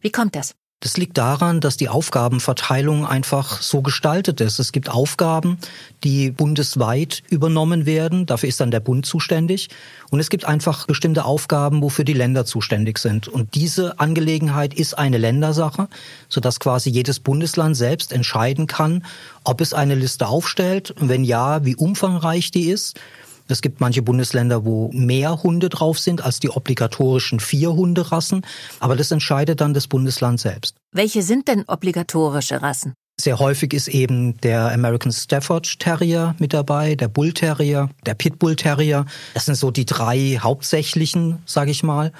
Wie 0.00 0.10
kommt 0.12 0.36
das? 0.36 0.54
Das 0.80 0.96
liegt 0.96 1.18
daran, 1.18 1.60
dass 1.60 1.76
die 1.76 1.88
Aufgabenverteilung 1.88 3.04
einfach 3.04 3.60
so 3.62 3.82
gestaltet 3.82 4.40
ist. 4.40 4.60
Es 4.60 4.70
gibt 4.70 4.88
Aufgaben, 4.88 5.58
die 6.04 6.30
bundesweit 6.30 7.24
übernommen 7.30 7.84
werden. 7.84 8.26
Dafür 8.26 8.48
ist 8.48 8.60
dann 8.60 8.70
der 8.70 8.78
Bund 8.78 9.04
zuständig. 9.04 9.70
Und 10.10 10.20
es 10.20 10.30
gibt 10.30 10.44
einfach 10.44 10.86
bestimmte 10.86 11.24
Aufgaben, 11.24 11.82
wofür 11.82 12.04
die 12.04 12.12
Länder 12.12 12.44
zuständig 12.44 12.98
sind. 12.98 13.26
Und 13.26 13.56
diese 13.56 13.98
Angelegenheit 13.98 14.72
ist 14.72 14.96
eine 14.96 15.18
Ländersache, 15.18 15.88
sodass 16.28 16.60
quasi 16.60 16.90
jedes 16.90 17.18
Bundesland 17.18 17.76
selbst 17.76 18.12
entscheiden 18.12 18.68
kann, 18.68 19.04
ob 19.42 19.60
es 19.60 19.74
eine 19.74 19.96
Liste 19.96 20.28
aufstellt. 20.28 20.92
Und 20.92 21.08
wenn 21.08 21.24
ja, 21.24 21.64
wie 21.64 21.74
umfangreich 21.74 22.52
die 22.52 22.68
ist. 22.68 23.00
Es 23.48 23.62
gibt 23.62 23.80
manche 23.80 24.02
Bundesländer, 24.02 24.64
wo 24.64 24.90
mehr 24.92 25.42
Hunde 25.42 25.68
drauf 25.68 25.98
sind 25.98 26.22
als 26.22 26.38
die 26.38 26.50
obligatorischen 26.50 27.40
vier 27.40 27.72
Hunderassen. 27.72 28.42
Aber 28.80 28.94
das 28.94 29.10
entscheidet 29.10 29.60
dann 29.60 29.74
das 29.74 29.86
Bundesland 29.86 30.40
selbst. 30.40 30.76
Welche 30.92 31.22
sind 31.22 31.48
denn 31.48 31.64
obligatorische 31.66 32.62
Rassen? 32.62 32.94
Sehr 33.20 33.40
häufig 33.40 33.74
ist 33.74 33.88
eben 33.88 34.40
der 34.42 34.70
American 34.72 35.10
Stafford 35.10 35.80
Terrier 35.80 36.36
mit 36.38 36.52
dabei, 36.52 36.94
der 36.94 37.08
Bull 37.08 37.32
Terrier, 37.32 37.90
der 38.06 38.14
Pitbull 38.14 38.54
Terrier. 38.54 39.06
Das 39.34 39.46
sind 39.46 39.56
so 39.56 39.72
die 39.72 39.86
drei 39.86 40.38
hauptsächlichen, 40.40 41.38
sage 41.44 41.72
ich 41.72 41.82
mal. 41.82 42.12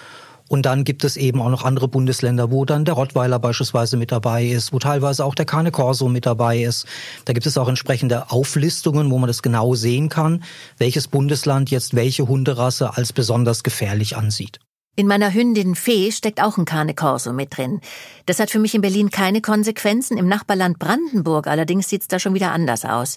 Und 0.48 0.66
dann 0.66 0.84
gibt 0.84 1.04
es 1.04 1.16
eben 1.16 1.40
auch 1.40 1.50
noch 1.50 1.64
andere 1.64 1.88
Bundesländer, 1.88 2.50
wo 2.50 2.64
dann 2.64 2.84
der 2.84 2.94
Rottweiler 2.94 3.38
beispielsweise 3.38 3.96
mit 3.96 4.10
dabei 4.10 4.46
ist, 4.46 4.72
wo 4.72 4.78
teilweise 4.78 5.24
auch 5.24 5.34
der 5.34 5.44
Cane 5.44 5.70
Corso 5.70 6.08
mit 6.08 6.26
dabei 6.26 6.62
ist. 6.62 6.86
Da 7.26 7.32
gibt 7.32 7.46
es 7.46 7.58
auch 7.58 7.68
entsprechende 7.68 8.30
Auflistungen, 8.30 9.10
wo 9.10 9.18
man 9.18 9.28
das 9.28 9.42
genau 9.42 9.74
sehen 9.74 10.08
kann, 10.08 10.42
welches 10.78 11.08
Bundesland 11.08 11.70
jetzt 11.70 11.94
welche 11.94 12.26
Hunderasse 12.26 12.96
als 12.96 13.12
besonders 13.12 13.62
gefährlich 13.62 14.16
ansieht. 14.16 14.58
In 14.98 15.06
meiner 15.06 15.32
Hündin 15.32 15.76
Fee 15.76 16.10
steckt 16.10 16.42
auch 16.42 16.58
ein 16.58 16.64
Cane 16.64 16.92
Corso 16.92 17.32
mit 17.32 17.56
drin. 17.56 17.80
Das 18.26 18.40
hat 18.40 18.50
für 18.50 18.58
mich 18.58 18.74
in 18.74 18.80
Berlin 18.80 19.10
keine 19.10 19.40
Konsequenzen. 19.40 20.18
Im 20.18 20.26
Nachbarland 20.26 20.80
Brandenburg 20.80 21.46
allerdings 21.46 21.88
sieht's 21.88 22.08
da 22.08 22.18
schon 22.18 22.34
wieder 22.34 22.50
anders 22.50 22.84
aus. 22.84 23.16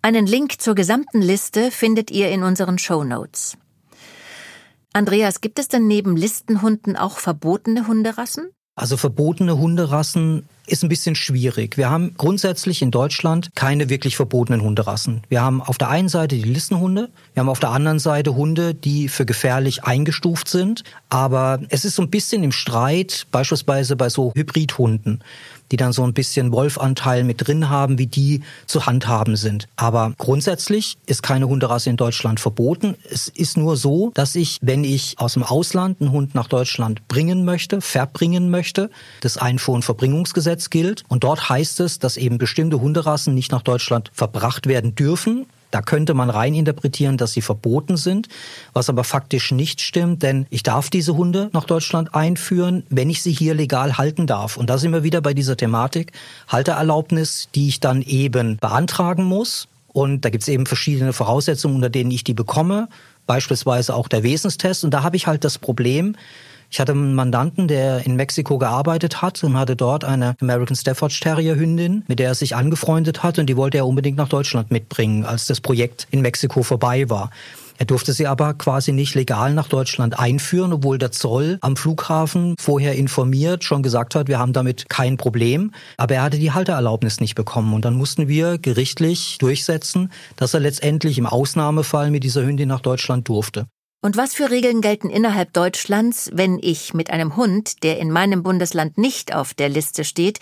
Einen 0.00 0.26
Link 0.26 0.62
zur 0.62 0.74
gesamten 0.74 1.20
Liste 1.20 1.70
findet 1.70 2.10
ihr 2.10 2.30
in 2.30 2.42
unseren 2.42 2.78
Show 2.78 3.04
Notes. 3.04 3.58
Andreas, 4.92 5.40
gibt 5.40 5.58
es 5.58 5.68
denn 5.68 5.86
neben 5.86 6.16
Listenhunden 6.16 6.96
auch 6.96 7.18
verbotene 7.18 7.86
Hunderassen? 7.86 8.50
Also 8.74 8.96
verbotene 8.96 9.58
Hunderassen 9.58 10.48
ist 10.70 10.82
ein 10.82 10.88
bisschen 10.88 11.14
schwierig. 11.14 11.76
Wir 11.76 11.90
haben 11.90 12.14
grundsätzlich 12.16 12.82
in 12.82 12.90
Deutschland 12.90 13.50
keine 13.54 13.88
wirklich 13.88 14.16
verbotenen 14.16 14.62
Hunderassen. 14.62 15.22
Wir 15.28 15.42
haben 15.42 15.60
auf 15.60 15.78
der 15.78 15.88
einen 15.88 16.08
Seite 16.08 16.36
die 16.36 16.42
Listenhunde, 16.42 17.10
wir 17.34 17.40
haben 17.40 17.48
auf 17.48 17.60
der 17.60 17.70
anderen 17.70 17.98
Seite 17.98 18.34
Hunde, 18.34 18.74
die 18.74 19.08
für 19.08 19.26
gefährlich 19.26 19.84
eingestuft 19.84 20.48
sind. 20.48 20.84
Aber 21.08 21.60
es 21.68 21.84
ist 21.84 21.96
so 21.96 22.02
ein 22.02 22.10
bisschen 22.10 22.44
im 22.44 22.52
Streit, 22.52 23.26
beispielsweise 23.30 23.96
bei 23.96 24.08
so 24.08 24.32
Hybridhunden 24.34 25.22
die 25.70 25.76
dann 25.76 25.92
so 25.92 26.02
ein 26.02 26.14
bisschen 26.14 26.52
Wolfanteil 26.52 27.24
mit 27.24 27.46
drin 27.46 27.68
haben, 27.68 27.98
wie 27.98 28.06
die 28.06 28.42
zu 28.66 28.86
handhaben 28.86 29.36
sind. 29.36 29.68
Aber 29.76 30.12
grundsätzlich 30.18 30.96
ist 31.06 31.22
keine 31.22 31.48
Hunderasse 31.48 31.90
in 31.90 31.96
Deutschland 31.96 32.40
verboten. 32.40 32.96
Es 33.10 33.28
ist 33.28 33.56
nur 33.56 33.76
so, 33.76 34.10
dass 34.14 34.34
ich, 34.34 34.58
wenn 34.60 34.84
ich 34.84 35.18
aus 35.18 35.34
dem 35.34 35.42
Ausland 35.42 36.00
einen 36.00 36.12
Hund 36.12 36.34
nach 36.34 36.48
Deutschland 36.48 37.06
bringen 37.08 37.44
möchte, 37.44 37.80
verbringen 37.80 38.50
möchte, 38.50 38.90
das 39.20 39.36
Einfuhr- 39.36 39.74
und 39.74 39.84
Verbringungsgesetz 39.84 40.59
gilt. 40.68 41.04
Und 41.08 41.24
dort 41.24 41.48
heißt 41.48 41.80
es, 41.80 41.98
dass 41.98 42.18
eben 42.18 42.36
bestimmte 42.36 42.80
Hunderassen 42.80 43.34
nicht 43.34 43.52
nach 43.52 43.62
Deutschland 43.62 44.10
verbracht 44.12 44.66
werden 44.66 44.94
dürfen. 44.94 45.46
Da 45.70 45.82
könnte 45.82 46.14
man 46.14 46.30
rein 46.30 46.54
interpretieren, 46.54 47.16
dass 47.16 47.32
sie 47.32 47.42
verboten 47.42 47.96
sind, 47.96 48.28
was 48.72 48.88
aber 48.88 49.04
faktisch 49.04 49.52
nicht 49.52 49.80
stimmt, 49.80 50.22
denn 50.22 50.46
ich 50.50 50.62
darf 50.62 50.90
diese 50.90 51.16
Hunde 51.16 51.48
nach 51.52 51.64
Deutschland 51.64 52.14
einführen, 52.14 52.82
wenn 52.90 53.08
ich 53.08 53.22
sie 53.22 53.32
hier 53.32 53.54
legal 53.54 53.96
halten 53.96 54.26
darf. 54.26 54.56
Und 54.56 54.68
da 54.68 54.78
sind 54.78 54.92
wir 54.92 55.04
wieder 55.04 55.20
bei 55.20 55.32
dieser 55.32 55.56
Thematik 55.56 56.12
Haltererlaubnis, 56.48 57.48
die 57.54 57.68
ich 57.68 57.80
dann 57.80 58.02
eben 58.02 58.56
beantragen 58.56 59.24
muss. 59.24 59.68
Und 59.92 60.24
da 60.24 60.30
gibt 60.30 60.42
es 60.42 60.48
eben 60.48 60.66
verschiedene 60.66 61.12
Voraussetzungen, 61.12 61.76
unter 61.76 61.90
denen 61.90 62.10
ich 62.10 62.24
die 62.24 62.34
bekomme, 62.34 62.88
beispielsweise 63.26 63.94
auch 63.94 64.08
der 64.08 64.22
Wesenstest. 64.22 64.84
Und 64.84 64.92
da 64.92 65.02
habe 65.02 65.16
ich 65.16 65.26
halt 65.26 65.44
das 65.44 65.58
Problem, 65.58 66.16
ich 66.70 66.78
hatte 66.78 66.92
einen 66.92 67.14
Mandanten, 67.14 67.66
der 67.66 68.06
in 68.06 68.16
Mexiko 68.16 68.58
gearbeitet 68.58 69.22
hat 69.22 69.42
und 69.42 69.58
hatte 69.58 69.74
dort 69.74 70.04
eine 70.04 70.36
American 70.40 70.76
Staffordshire 70.76 71.34
Terrier 71.34 71.56
Hündin, 71.56 72.04
mit 72.06 72.18
der 72.18 72.28
er 72.28 72.34
sich 72.34 72.54
angefreundet 72.56 73.22
hat 73.22 73.38
und 73.38 73.46
die 73.46 73.56
wollte 73.56 73.78
er 73.78 73.86
unbedingt 73.86 74.16
nach 74.16 74.28
Deutschland 74.28 74.70
mitbringen, 74.70 75.24
als 75.24 75.46
das 75.46 75.60
Projekt 75.60 76.06
in 76.10 76.20
Mexiko 76.22 76.62
vorbei 76.62 77.10
war. 77.10 77.30
Er 77.78 77.86
durfte 77.86 78.12
sie 78.12 78.26
aber 78.26 78.52
quasi 78.54 78.92
nicht 78.92 79.14
legal 79.14 79.54
nach 79.54 79.66
Deutschland 79.66 80.18
einführen, 80.18 80.72
obwohl 80.74 80.98
der 80.98 81.12
Zoll 81.12 81.56
am 81.62 81.76
Flughafen 81.76 82.54
vorher 82.60 82.94
informiert 82.94 83.64
schon 83.64 83.82
gesagt 83.82 84.14
hat, 84.14 84.28
wir 84.28 84.38
haben 84.38 84.52
damit 84.52 84.90
kein 84.90 85.16
Problem. 85.16 85.72
Aber 85.96 86.16
er 86.16 86.22
hatte 86.22 86.38
die 86.38 86.52
Haltererlaubnis 86.52 87.20
nicht 87.20 87.36
bekommen. 87.36 87.72
Und 87.72 87.86
dann 87.86 87.94
mussten 87.94 88.28
wir 88.28 88.58
gerichtlich 88.58 89.38
durchsetzen, 89.38 90.12
dass 90.36 90.52
er 90.52 90.60
letztendlich 90.60 91.16
im 91.16 91.24
Ausnahmefall 91.24 92.10
mit 92.10 92.22
dieser 92.22 92.42
Hündin 92.42 92.68
nach 92.68 92.80
Deutschland 92.80 93.26
durfte. 93.28 93.66
Und 94.02 94.16
was 94.16 94.32
für 94.32 94.50
Regeln 94.50 94.80
gelten 94.80 95.10
innerhalb 95.10 95.52
Deutschlands, 95.52 96.30
wenn 96.32 96.58
ich 96.58 96.94
mit 96.94 97.10
einem 97.10 97.36
Hund, 97.36 97.82
der 97.82 97.98
in 97.98 98.10
meinem 98.10 98.42
Bundesland 98.42 98.96
nicht 98.96 99.34
auf 99.34 99.52
der 99.52 99.68
Liste 99.68 100.04
steht, 100.04 100.38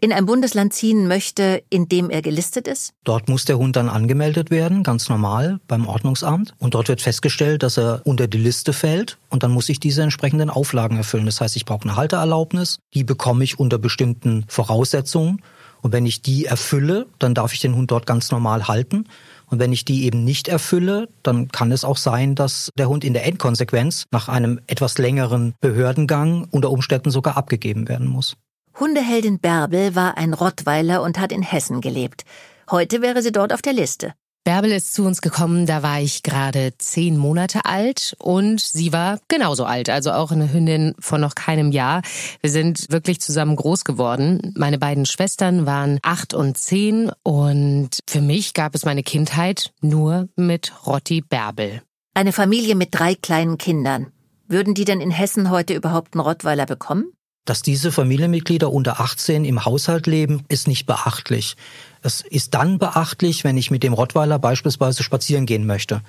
in 0.00 0.10
ein 0.10 0.24
Bundesland 0.24 0.72
ziehen 0.72 1.06
möchte, 1.06 1.62
in 1.68 1.86
dem 1.86 2.08
er 2.08 2.22
gelistet 2.22 2.66
ist? 2.66 2.94
Dort 3.04 3.28
muss 3.28 3.44
der 3.44 3.58
Hund 3.58 3.76
dann 3.76 3.90
angemeldet 3.90 4.50
werden, 4.50 4.82
ganz 4.82 5.10
normal 5.10 5.60
beim 5.68 5.86
Ordnungsamt. 5.86 6.54
Und 6.58 6.72
dort 6.72 6.88
wird 6.88 7.02
festgestellt, 7.02 7.62
dass 7.62 7.76
er 7.76 8.00
unter 8.04 8.26
die 8.26 8.38
Liste 8.38 8.72
fällt. 8.72 9.18
Und 9.28 9.42
dann 9.42 9.50
muss 9.50 9.68
ich 9.68 9.80
diese 9.80 10.02
entsprechenden 10.02 10.48
Auflagen 10.48 10.96
erfüllen. 10.96 11.26
Das 11.26 11.42
heißt, 11.42 11.56
ich 11.56 11.66
brauche 11.66 11.84
eine 11.84 11.96
Haltererlaubnis. 11.96 12.78
Die 12.94 13.04
bekomme 13.04 13.44
ich 13.44 13.58
unter 13.58 13.76
bestimmten 13.76 14.46
Voraussetzungen. 14.48 15.42
Und 15.82 15.92
wenn 15.92 16.06
ich 16.06 16.22
die 16.22 16.46
erfülle, 16.46 17.06
dann 17.18 17.34
darf 17.34 17.52
ich 17.52 17.60
den 17.60 17.74
Hund 17.74 17.90
dort 17.90 18.06
ganz 18.06 18.30
normal 18.30 18.66
halten. 18.66 19.06
Und 19.54 19.60
wenn 19.60 19.72
ich 19.72 19.84
die 19.84 20.04
eben 20.06 20.24
nicht 20.24 20.48
erfülle, 20.48 21.08
dann 21.22 21.46
kann 21.46 21.70
es 21.70 21.84
auch 21.84 21.96
sein, 21.96 22.34
dass 22.34 22.70
der 22.76 22.88
Hund 22.88 23.04
in 23.04 23.12
der 23.12 23.24
Endkonsequenz 23.24 24.06
nach 24.10 24.28
einem 24.28 24.58
etwas 24.66 24.98
längeren 24.98 25.54
Behördengang 25.60 26.48
unter 26.50 26.72
Umständen 26.72 27.12
sogar 27.12 27.36
abgegeben 27.36 27.88
werden 27.88 28.08
muss. 28.08 28.34
Hundeheldin 28.80 29.38
Bärbel 29.38 29.94
war 29.94 30.16
ein 30.16 30.34
Rottweiler 30.34 31.02
und 31.02 31.20
hat 31.20 31.30
in 31.30 31.42
Hessen 31.42 31.80
gelebt. 31.80 32.24
Heute 32.68 33.00
wäre 33.00 33.22
sie 33.22 33.30
dort 33.30 33.52
auf 33.52 33.62
der 33.62 33.74
Liste. 33.74 34.14
Bärbel 34.44 34.72
ist 34.72 34.92
zu 34.92 35.04
uns 35.04 35.22
gekommen, 35.22 35.64
da 35.64 35.82
war 35.82 36.00
ich 36.00 36.22
gerade 36.22 36.74
zehn 36.76 37.16
Monate 37.16 37.64
alt 37.64 38.14
und 38.18 38.60
sie 38.60 38.92
war 38.92 39.18
genauso 39.28 39.64
alt, 39.64 39.88
also 39.88 40.12
auch 40.12 40.32
eine 40.32 40.52
Hündin 40.52 40.94
von 40.98 41.22
noch 41.22 41.34
keinem 41.34 41.72
Jahr. 41.72 42.02
Wir 42.42 42.50
sind 42.50 42.90
wirklich 42.90 43.22
zusammen 43.22 43.56
groß 43.56 43.84
geworden. 43.84 44.52
Meine 44.54 44.78
beiden 44.78 45.06
Schwestern 45.06 45.64
waren 45.64 45.98
acht 46.02 46.34
und 46.34 46.58
zehn 46.58 47.10
und 47.22 48.00
für 48.06 48.20
mich 48.20 48.52
gab 48.52 48.74
es 48.74 48.84
meine 48.84 49.02
Kindheit 49.02 49.72
nur 49.80 50.28
mit 50.36 50.74
Rotti 50.86 51.22
Bärbel. 51.22 51.80
Eine 52.12 52.32
Familie 52.32 52.74
mit 52.74 52.90
drei 52.92 53.14
kleinen 53.14 53.56
Kindern. 53.56 54.08
Würden 54.46 54.74
die 54.74 54.84
denn 54.84 55.00
in 55.00 55.10
Hessen 55.10 55.48
heute 55.48 55.72
überhaupt 55.72 56.12
einen 56.12 56.20
Rottweiler 56.20 56.66
bekommen? 56.66 57.13
Dass 57.44 57.60
diese 57.60 57.92
Familienmitglieder 57.92 58.72
unter 58.72 59.00
18 59.00 59.44
im 59.44 59.64
Haushalt 59.66 60.06
leben, 60.06 60.44
ist 60.48 60.66
nicht 60.66 60.86
beachtlich. 60.86 61.56
Es 62.02 62.22
ist 62.22 62.54
dann 62.54 62.78
beachtlich, 62.78 63.44
wenn 63.44 63.58
ich 63.58 63.70
mit 63.70 63.82
dem 63.82 63.92
Rottweiler 63.92 64.38
beispielsweise 64.38 65.02
spazieren 65.02 65.44
gehen 65.44 65.66
möchte. 65.66 66.00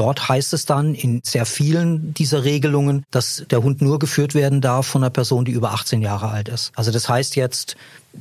Dort 0.00 0.30
heißt 0.30 0.54
es 0.54 0.64
dann 0.64 0.94
in 0.94 1.20
sehr 1.22 1.44
vielen 1.44 2.14
dieser 2.14 2.42
Regelungen, 2.42 3.04
dass 3.10 3.44
der 3.50 3.62
Hund 3.62 3.82
nur 3.82 3.98
geführt 3.98 4.34
werden 4.34 4.62
darf 4.62 4.86
von 4.86 5.02
einer 5.02 5.10
Person, 5.10 5.44
die 5.44 5.52
über 5.52 5.72
18 5.72 6.00
Jahre 6.00 6.30
alt 6.30 6.48
ist. 6.48 6.72
Also 6.74 6.90
das 6.90 7.10
heißt 7.10 7.36
jetzt, 7.36 7.76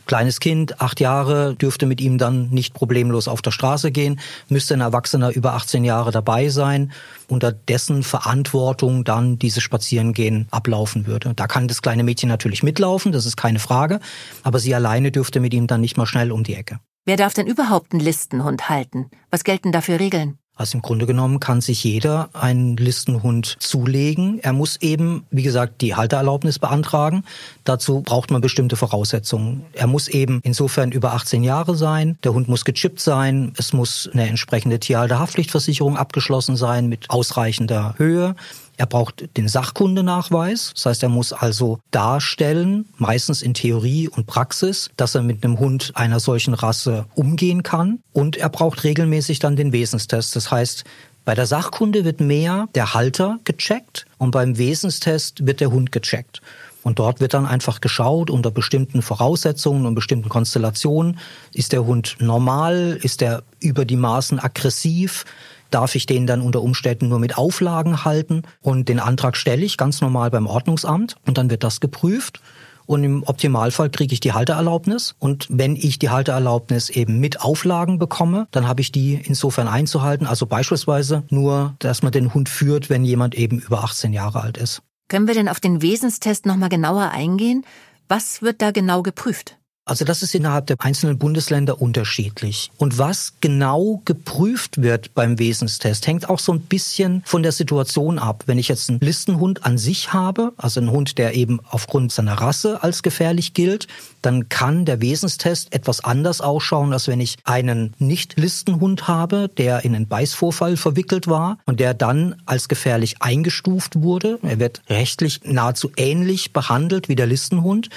kleines 0.05 0.41
Kind, 0.41 0.81
acht 0.81 0.99
Jahre, 0.99 1.55
dürfte 1.55 1.85
mit 1.85 2.01
ihm 2.01 2.17
dann 2.17 2.49
nicht 2.49 2.73
problemlos 2.73 3.29
auf 3.29 3.41
der 3.41 3.51
Straße 3.51 3.91
gehen, 3.91 4.19
müsste 4.49 4.73
ein 4.73 4.81
Erwachsener 4.81 5.29
über 5.29 5.53
18 5.53 5.85
Jahre 5.85 6.11
dabei 6.11 6.49
sein, 6.49 6.91
unter 7.29 7.53
dessen 7.53 8.03
Verantwortung 8.03 9.05
dann 9.05 9.39
dieses 9.39 9.63
Spazierengehen 9.63 10.49
ablaufen 10.51 11.07
würde. 11.07 11.33
Da 11.33 11.47
kann 11.47 11.69
das 11.69 11.81
kleine 11.81 12.03
Mädchen 12.03 12.27
natürlich 12.27 12.61
mitlaufen, 12.61 13.13
das 13.13 13.25
ist 13.25 13.37
keine 13.37 13.59
Frage, 13.59 14.01
aber 14.43 14.59
sie 14.59 14.75
alleine 14.75 15.13
dürfte 15.13 15.39
mit 15.39 15.53
ihm 15.53 15.65
dann 15.65 15.79
nicht 15.79 15.95
mal 15.95 16.05
schnell 16.05 16.33
um 16.33 16.43
die 16.43 16.55
Ecke. 16.55 16.81
Wer 17.05 17.15
darf 17.15 17.33
denn 17.33 17.47
überhaupt 17.47 17.93
einen 17.93 18.01
Listenhund 18.01 18.67
halten? 18.67 19.09
Was 19.31 19.45
gelten 19.45 19.71
da 19.71 19.79
für 19.79 19.97
Regeln? 19.97 20.37
Also 20.59 20.77
im 20.77 20.81
Grunde 20.81 21.05
genommen 21.05 21.39
kann 21.39 21.61
sich 21.61 21.85
jeder 21.85 22.27
einen 22.33 22.75
Listenhund 22.75 23.55
zulegen. 23.59 24.39
Er 24.41 24.51
muss 24.51 24.75
eben, 24.81 25.25
wie 25.31 25.41
gesagt, 25.41 25.79
die 25.79 25.95
Haltererlaubnis 25.95 26.59
beantragen. 26.59 27.23
Dazu 27.63 28.01
braucht 28.01 28.29
man 28.29 28.41
bestimmte 28.41 28.75
Voraussetzungen. 28.75 29.63
Er 29.71 29.87
muss 29.87 30.09
eben 30.09 30.41
insofern 30.43 30.91
über 30.91 31.13
18 31.13 31.45
Jahre 31.45 31.75
sein. 31.75 32.17
Der 32.25 32.33
Hund 32.33 32.49
muss 32.49 32.65
gechippt 32.65 32.99
sein. 32.99 33.53
Es 33.57 33.71
muss 33.71 34.09
eine 34.11 34.27
entsprechende 34.27 34.79
Tierhalterhaftpflichtversicherung 34.79 35.95
abgeschlossen 35.95 36.57
sein 36.57 36.89
mit 36.89 37.09
ausreichender 37.09 37.95
Höhe. 37.97 38.35
Er 38.79 38.85
braucht 38.85 39.35
den 39.35 39.49
Sachkundenachweis. 39.49 40.71
Das 40.73 40.85
heißt, 40.85 41.03
er 41.03 41.09
muss 41.09 41.33
also 41.33 41.79
darstellen, 41.91 42.85
meistens 42.95 43.41
in 43.41 43.53
Theorie 43.53 44.07
und 44.07 44.25
Praxis, 44.25 44.89
dass 44.95 45.15
er 45.15 45.21
mit 45.21 45.43
einem 45.43 45.59
Hund 45.59 45.91
einer 45.95 46.21
solchen 46.21 46.53
Rasse 46.53 47.05
umgehen 47.13 47.61
kann. 47.61 47.99
Und 48.13 48.37
er 48.37 48.47
braucht 48.47 48.85
regelmäßig 48.85 49.39
dann 49.39 49.57
den 49.57 49.73
Wesenstest. 49.73 50.33
Das 50.37 50.49
heißt, 50.49 50.85
bei 51.25 51.35
der 51.35 51.45
Sachkunde 51.45 52.05
wird 52.05 52.21
mehr 52.21 52.69
der 52.73 52.93
Halter 52.93 53.39
gecheckt 53.43 54.05
und 54.17 54.31
beim 54.31 54.57
Wesenstest 54.57 55.45
wird 55.45 55.59
der 55.59 55.71
Hund 55.71 55.91
gecheckt. 55.91 56.41
Und 56.81 56.99
dort 56.99 57.19
wird 57.19 57.33
dann 57.33 57.45
einfach 57.45 57.81
geschaut 57.81 58.29
unter 58.29 58.49
bestimmten 58.49 59.01
Voraussetzungen 59.01 59.85
und 59.87 59.95
bestimmten 59.95 60.29
Konstellationen. 60.29 61.19
Ist 61.53 61.73
der 61.73 61.85
Hund 61.85 62.15
normal? 62.21 62.97
Ist 63.03 63.21
er 63.21 63.43
über 63.59 63.83
die 63.83 63.97
Maßen 63.97 64.39
aggressiv? 64.39 65.25
Darf 65.69 65.95
ich 65.95 66.05
den 66.05 66.27
dann 66.27 66.41
unter 66.41 66.61
Umständen 66.61 67.09
nur 67.09 67.19
mit 67.19 67.37
Auflagen 67.37 68.05
halten 68.05 68.43
und 68.61 68.89
den 68.89 68.99
Antrag 68.99 69.37
stelle 69.37 69.65
ich 69.65 69.77
ganz 69.77 70.01
normal 70.01 70.31
beim 70.31 70.47
Ordnungsamt 70.47 71.15
und 71.25 71.37
dann 71.37 71.49
wird 71.49 71.63
das 71.63 71.79
geprüft. 71.79 72.41
Und 72.85 73.03
im 73.03 73.21
Optimalfall 73.21 73.91
kriege 73.91 74.13
ich 74.13 74.19
die 74.19 74.33
Haltererlaubnis. 74.33 75.13
Und 75.19 75.45
wenn 75.51 75.75
ich 75.75 75.99
die 75.99 76.09
Haltererlaubnis 76.09 76.89
eben 76.89 77.19
mit 77.19 77.39
Auflagen 77.39 77.99
bekomme, 77.99 78.47
dann 78.49 78.67
habe 78.67 78.81
ich 78.81 78.91
die 78.91 79.13
insofern 79.13 79.67
einzuhalten. 79.67 80.25
Also 80.25 80.47
beispielsweise 80.47 81.21
nur, 81.29 81.75
dass 81.77 82.01
man 82.01 82.11
den 82.11 82.33
Hund 82.33 82.49
führt, 82.49 82.89
wenn 82.89 83.05
jemand 83.05 83.35
eben 83.35 83.59
über 83.59 83.83
18 83.83 84.11
Jahre 84.11 84.41
alt 84.41 84.57
ist. 84.57 84.81
Können 85.07 85.27
wir 85.27 85.35
denn 85.35 85.49
auf 85.49 85.59
den 85.59 85.83
Wesenstest 85.83 86.47
nochmal 86.47 86.69
genauer 86.69 87.11
eingehen? 87.11 87.63
Was 88.07 88.41
wird 88.41 88.59
da 88.59 88.71
genau 88.71 89.03
geprüft? 89.03 89.58
Also 89.89 90.05
das 90.05 90.21
ist 90.21 90.35
innerhalb 90.35 90.67
der 90.67 90.75
einzelnen 90.79 91.17
Bundesländer 91.17 91.81
unterschiedlich. 91.81 92.69
Und 92.77 92.99
was 92.99 93.33
genau 93.41 94.03
geprüft 94.05 94.83
wird 94.83 95.15
beim 95.15 95.39
Wesenstest, 95.39 96.05
hängt 96.05 96.29
auch 96.29 96.37
so 96.37 96.51
ein 96.51 96.59
bisschen 96.59 97.23
von 97.25 97.41
der 97.41 97.51
Situation 97.51 98.19
ab. 98.19 98.43
Wenn 98.45 98.59
ich 98.59 98.67
jetzt 98.67 98.89
einen 98.89 98.99
Listenhund 98.99 99.65
an 99.65 99.79
sich 99.79 100.13
habe, 100.13 100.53
also 100.57 100.79
einen 100.79 100.91
Hund, 100.91 101.17
der 101.17 101.33
eben 101.33 101.59
aufgrund 101.67 102.11
seiner 102.11 102.35
Rasse 102.35 102.83
als 102.83 103.01
gefährlich 103.01 103.55
gilt, 103.55 103.87
dann 104.21 104.47
kann 104.49 104.85
der 104.85 105.01
Wesenstest 105.01 105.73
etwas 105.73 106.03
anders 106.03 106.41
ausschauen, 106.41 106.93
als 106.93 107.07
wenn 107.07 107.21
ich 107.21 107.37
einen 107.43 107.93
Nicht-Listenhund 107.97 109.07
habe, 109.07 109.49
der 109.57 109.85
in 109.85 109.95
einen 109.95 110.07
Beißvorfall 110.07 110.77
verwickelt 110.77 111.27
war 111.27 111.57
und 111.65 111.79
der 111.79 111.95
dann 111.95 112.35
als 112.45 112.67
gefährlich 112.67 113.21
eingestuft 113.21 114.01
wurde. 114.01 114.37
Er 114.43 114.59
wird 114.59 114.81
rechtlich 114.87 115.41
nahezu 115.45 115.91
ähnlich 115.97 116.53
behandelt 116.53 117.09
wie 117.09 117.15
der 117.15 117.27
Listenhund. 117.27 117.89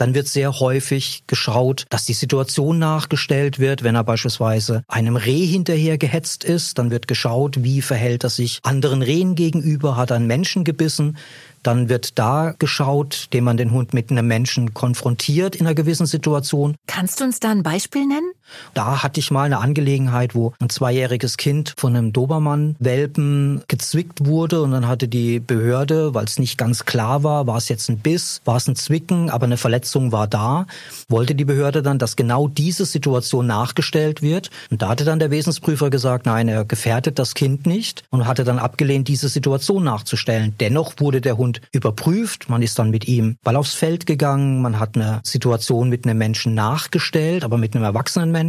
Dann 0.00 0.14
wird 0.14 0.28
sehr 0.28 0.60
häufig 0.60 1.24
geschaut, 1.26 1.84
dass 1.90 2.06
die 2.06 2.14
Situation 2.14 2.78
nachgestellt 2.78 3.58
wird. 3.58 3.82
Wenn 3.82 3.96
er 3.96 4.02
beispielsweise 4.02 4.82
einem 4.88 5.16
Reh 5.16 5.44
hinterher 5.44 5.98
gehetzt 5.98 6.42
ist, 6.42 6.78
dann 6.78 6.90
wird 6.90 7.06
geschaut, 7.06 7.62
wie 7.62 7.82
verhält 7.82 8.24
er 8.24 8.30
sich 8.30 8.60
anderen 8.62 9.02
Rehen 9.02 9.34
gegenüber, 9.34 9.98
hat 9.98 10.08
er 10.08 10.16
einen 10.16 10.26
Menschen 10.26 10.64
gebissen. 10.64 11.18
Dann 11.62 11.90
wird 11.90 12.18
da 12.18 12.54
geschaut, 12.58 13.28
dem 13.34 13.44
man 13.44 13.58
den 13.58 13.72
Hund 13.72 13.92
mit 13.92 14.10
einem 14.10 14.26
Menschen 14.26 14.72
konfrontiert 14.72 15.54
in 15.54 15.66
einer 15.66 15.74
gewissen 15.74 16.06
Situation. 16.06 16.76
Kannst 16.86 17.20
du 17.20 17.24
uns 17.24 17.38
da 17.38 17.50
ein 17.50 17.62
Beispiel 17.62 18.06
nennen? 18.06 18.32
Da 18.74 19.02
hatte 19.02 19.20
ich 19.20 19.30
mal 19.30 19.44
eine 19.44 19.58
Angelegenheit, 19.58 20.34
wo 20.34 20.52
ein 20.60 20.70
zweijähriges 20.70 21.36
Kind 21.36 21.74
von 21.76 21.96
einem 21.96 22.12
Dobermann-Welpen 22.12 23.62
gezwickt 23.68 24.26
wurde 24.26 24.62
und 24.62 24.72
dann 24.72 24.88
hatte 24.88 25.08
die 25.08 25.40
Behörde, 25.40 26.14
weil 26.14 26.24
es 26.24 26.38
nicht 26.38 26.58
ganz 26.58 26.84
klar 26.84 27.22
war, 27.22 27.46
war 27.46 27.56
es 27.56 27.68
jetzt 27.68 27.88
ein 27.88 27.98
Biss, 27.98 28.40
war 28.44 28.56
es 28.56 28.68
ein 28.68 28.76
Zwicken, 28.76 29.30
aber 29.30 29.46
eine 29.46 29.56
Verletzung 29.56 30.12
war 30.12 30.26
da, 30.26 30.66
wollte 31.08 31.34
die 31.34 31.44
Behörde 31.44 31.82
dann, 31.82 31.98
dass 31.98 32.16
genau 32.16 32.48
diese 32.48 32.84
Situation 32.84 33.46
nachgestellt 33.46 34.22
wird. 34.22 34.50
Und 34.70 34.82
da 34.82 34.88
hatte 34.88 35.04
dann 35.04 35.18
der 35.18 35.30
Wesensprüfer 35.30 35.90
gesagt, 35.90 36.26
nein, 36.26 36.48
er 36.48 36.64
gefährdet 36.64 37.18
das 37.18 37.34
Kind 37.34 37.66
nicht 37.66 38.04
und 38.10 38.26
hatte 38.26 38.44
dann 38.44 38.58
abgelehnt, 38.58 39.08
diese 39.08 39.28
Situation 39.28 39.84
nachzustellen. 39.84 40.54
Dennoch 40.60 40.94
wurde 40.98 41.20
der 41.20 41.36
Hund 41.36 41.60
überprüft. 41.72 42.48
Man 42.48 42.62
ist 42.62 42.78
dann 42.78 42.90
mit 42.90 43.06
ihm 43.08 43.36
ball 43.42 43.56
aufs 43.56 43.74
Feld 43.74 44.06
gegangen. 44.06 44.62
Man 44.62 44.78
hat 44.78 44.96
eine 44.96 45.20
Situation 45.24 45.88
mit 45.88 46.04
einem 46.04 46.18
Menschen 46.18 46.54
nachgestellt, 46.54 47.44
aber 47.44 47.58
mit 47.58 47.74
einem 47.74 47.84
erwachsenen 47.84 48.30
Menschen. 48.30 48.39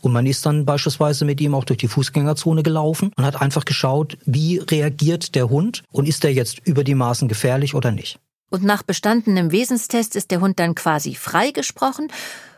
Und 0.00 0.12
man 0.12 0.26
ist 0.26 0.44
dann 0.44 0.64
beispielsweise 0.64 1.24
mit 1.24 1.40
ihm 1.40 1.54
auch 1.54 1.64
durch 1.64 1.78
die 1.78 1.88
Fußgängerzone 1.88 2.62
gelaufen 2.62 3.12
und 3.16 3.24
hat 3.24 3.40
einfach 3.40 3.64
geschaut, 3.64 4.18
wie 4.24 4.58
reagiert 4.58 5.34
der 5.34 5.48
Hund 5.48 5.82
und 5.90 6.06
ist 6.06 6.24
er 6.24 6.32
jetzt 6.32 6.60
über 6.66 6.84
die 6.84 6.94
Maßen 6.94 7.28
gefährlich 7.28 7.74
oder 7.74 7.90
nicht. 7.90 8.18
Und 8.50 8.64
nach 8.64 8.82
bestandenem 8.82 9.50
Wesenstest 9.50 10.14
ist 10.14 10.30
der 10.30 10.40
Hund 10.40 10.58
dann 10.58 10.74
quasi 10.74 11.14
freigesprochen 11.14 12.08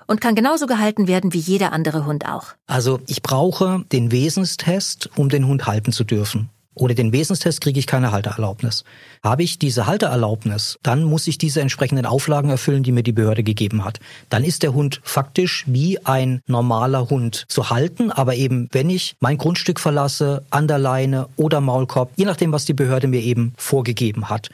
und 0.07 0.21
kann 0.21 0.35
genauso 0.35 0.67
gehalten 0.67 1.07
werden 1.07 1.33
wie 1.33 1.39
jeder 1.39 1.73
andere 1.73 2.05
Hund 2.05 2.27
auch. 2.27 2.49
Also 2.67 3.01
ich 3.07 3.23
brauche 3.23 3.85
den 3.93 4.11
Wesenstest, 4.11 5.11
um 5.17 5.29
den 5.29 5.47
Hund 5.47 5.67
halten 5.67 5.93
zu 5.93 6.05
dürfen. 6.05 6.51
Ohne 6.75 6.95
den 6.95 7.13
Wesenstest 7.13 7.61
kriege 7.61 7.79
ich 7.79 7.87
keine 7.87 8.13
Haltererlaubnis. 8.13 8.85
Habe 9.23 9.43
ich 9.43 9.59
diese 9.59 9.87
Haltererlaubnis, 9.87 10.79
dann 10.83 11.05
muss 11.05 11.27
ich 11.27 11.39
diese 11.39 11.61
entsprechenden 11.61 12.07
Auflagen 12.07 12.51
erfüllen, 12.51 12.83
die 12.83 12.93
mir 12.93 13.03
die 13.03 13.13
Behörde 13.13 13.43
gegeben 13.43 13.85
hat. 13.85 14.01
Dann 14.29 14.45
ist 14.45 14.63
der 14.63 14.75
Hund 14.75 15.01
faktisch 15.05 15.65
wie 15.67 16.05
ein 16.05 16.41
normaler 16.47 17.11
Hund 17.11 17.45
zu 17.49 17.71
halten, 17.71 18.11
aber 18.11 18.35
eben 18.35 18.69
wenn 18.73 18.91
ich 18.91 19.17
mein 19.21 19.39
Grundstück 19.39 19.79
verlasse, 19.79 20.43
an 20.51 20.69
der 20.69 20.79
Leine 20.79 21.29
oder 21.37 21.61
Maulkorb, 21.61 22.11
je 22.17 22.25
nachdem, 22.25 22.53
was 22.53 22.65
die 22.65 22.75
Behörde 22.75 23.07
mir 23.07 23.21
eben 23.21 23.53
vorgegeben 23.57 24.29
hat. 24.29 24.51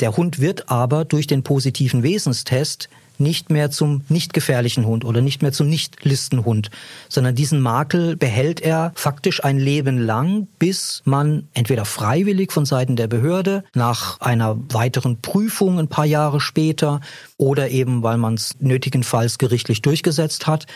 Der 0.00 0.16
Hund 0.16 0.40
wird 0.40 0.68
aber 0.68 1.04
durch 1.04 1.26
den 1.26 1.42
positiven 1.42 2.02
Wesenstest 2.02 2.88
nicht 3.18 3.50
mehr 3.50 3.70
zum 3.70 4.02
nicht 4.08 4.34
gefährlichen 4.34 4.86
Hund 4.86 5.04
oder 5.04 5.22
nicht 5.22 5.42
mehr 5.42 5.52
zum 5.52 5.68
Nicht-Listenhund, 5.68 6.70
sondern 7.08 7.34
diesen 7.34 7.60
Makel 7.60 8.16
behält 8.16 8.60
er 8.60 8.92
faktisch 8.94 9.42
ein 9.42 9.58
Leben 9.58 9.98
lang, 9.98 10.48
bis 10.58 11.02
man 11.04 11.48
entweder 11.54 11.84
freiwillig 11.84 12.52
von 12.52 12.66
Seiten 12.66 12.96
der 12.96 13.06
Behörde 13.06 13.64
nach 13.74 14.20
einer 14.20 14.58
weiteren 14.68 15.20
Prüfung 15.20 15.78
ein 15.78 15.88
paar 15.88 16.04
Jahre 16.04 16.40
später 16.40 17.00
oder 17.36 17.70
eben 17.70 18.02
weil 18.02 18.18
man 18.18 18.34
es 18.34 18.56
nötigenfalls 18.60 19.38
gerichtlich 19.38 19.82
durchgesetzt 19.82 20.46
hat, 20.46 20.66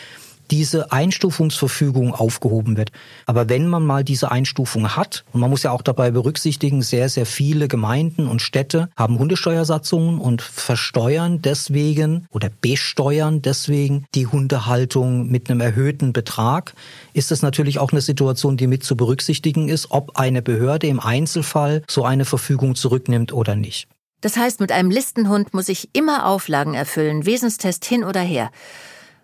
diese 0.51 0.91
Einstufungsverfügung 0.91 2.13
aufgehoben 2.13 2.77
wird. 2.77 2.91
Aber 3.25 3.49
wenn 3.49 3.67
man 3.67 3.85
mal 3.85 4.03
diese 4.03 4.31
Einstufung 4.31 4.95
hat, 4.95 5.23
und 5.31 5.39
man 5.39 5.49
muss 5.49 5.63
ja 5.63 5.71
auch 5.71 5.81
dabei 5.81 6.11
berücksichtigen, 6.11 6.81
sehr, 6.81 7.07
sehr 7.09 7.25
viele 7.25 7.69
Gemeinden 7.69 8.27
und 8.27 8.41
Städte 8.41 8.89
haben 8.97 9.17
Hundesteuersatzungen 9.17 10.19
und 10.19 10.41
versteuern 10.41 11.41
deswegen 11.41 12.27
oder 12.29 12.49
besteuern 12.61 13.41
deswegen 13.41 14.05
die 14.13 14.27
Hundehaltung 14.27 15.31
mit 15.31 15.49
einem 15.49 15.61
erhöhten 15.61 16.11
Betrag, 16.11 16.73
ist 17.13 17.31
es 17.31 17.41
natürlich 17.41 17.79
auch 17.79 17.91
eine 17.91 18.01
Situation, 18.01 18.57
die 18.57 18.67
mit 18.67 18.83
zu 18.83 18.97
berücksichtigen 18.97 19.69
ist, 19.69 19.91
ob 19.91 20.17
eine 20.17 20.41
Behörde 20.41 20.87
im 20.87 20.99
Einzelfall 20.99 21.83
so 21.89 22.03
eine 22.03 22.25
Verfügung 22.25 22.75
zurücknimmt 22.75 23.31
oder 23.31 23.55
nicht. 23.55 23.87
Das 24.19 24.37
heißt, 24.37 24.59
mit 24.59 24.71
einem 24.71 24.91
Listenhund 24.91 25.53
muss 25.53 25.67
ich 25.67 25.89
immer 25.93 26.27
Auflagen 26.27 26.75
erfüllen, 26.75 27.25
Wesenstest 27.25 27.85
hin 27.85 28.03
oder 28.03 28.21
her. 28.21 28.51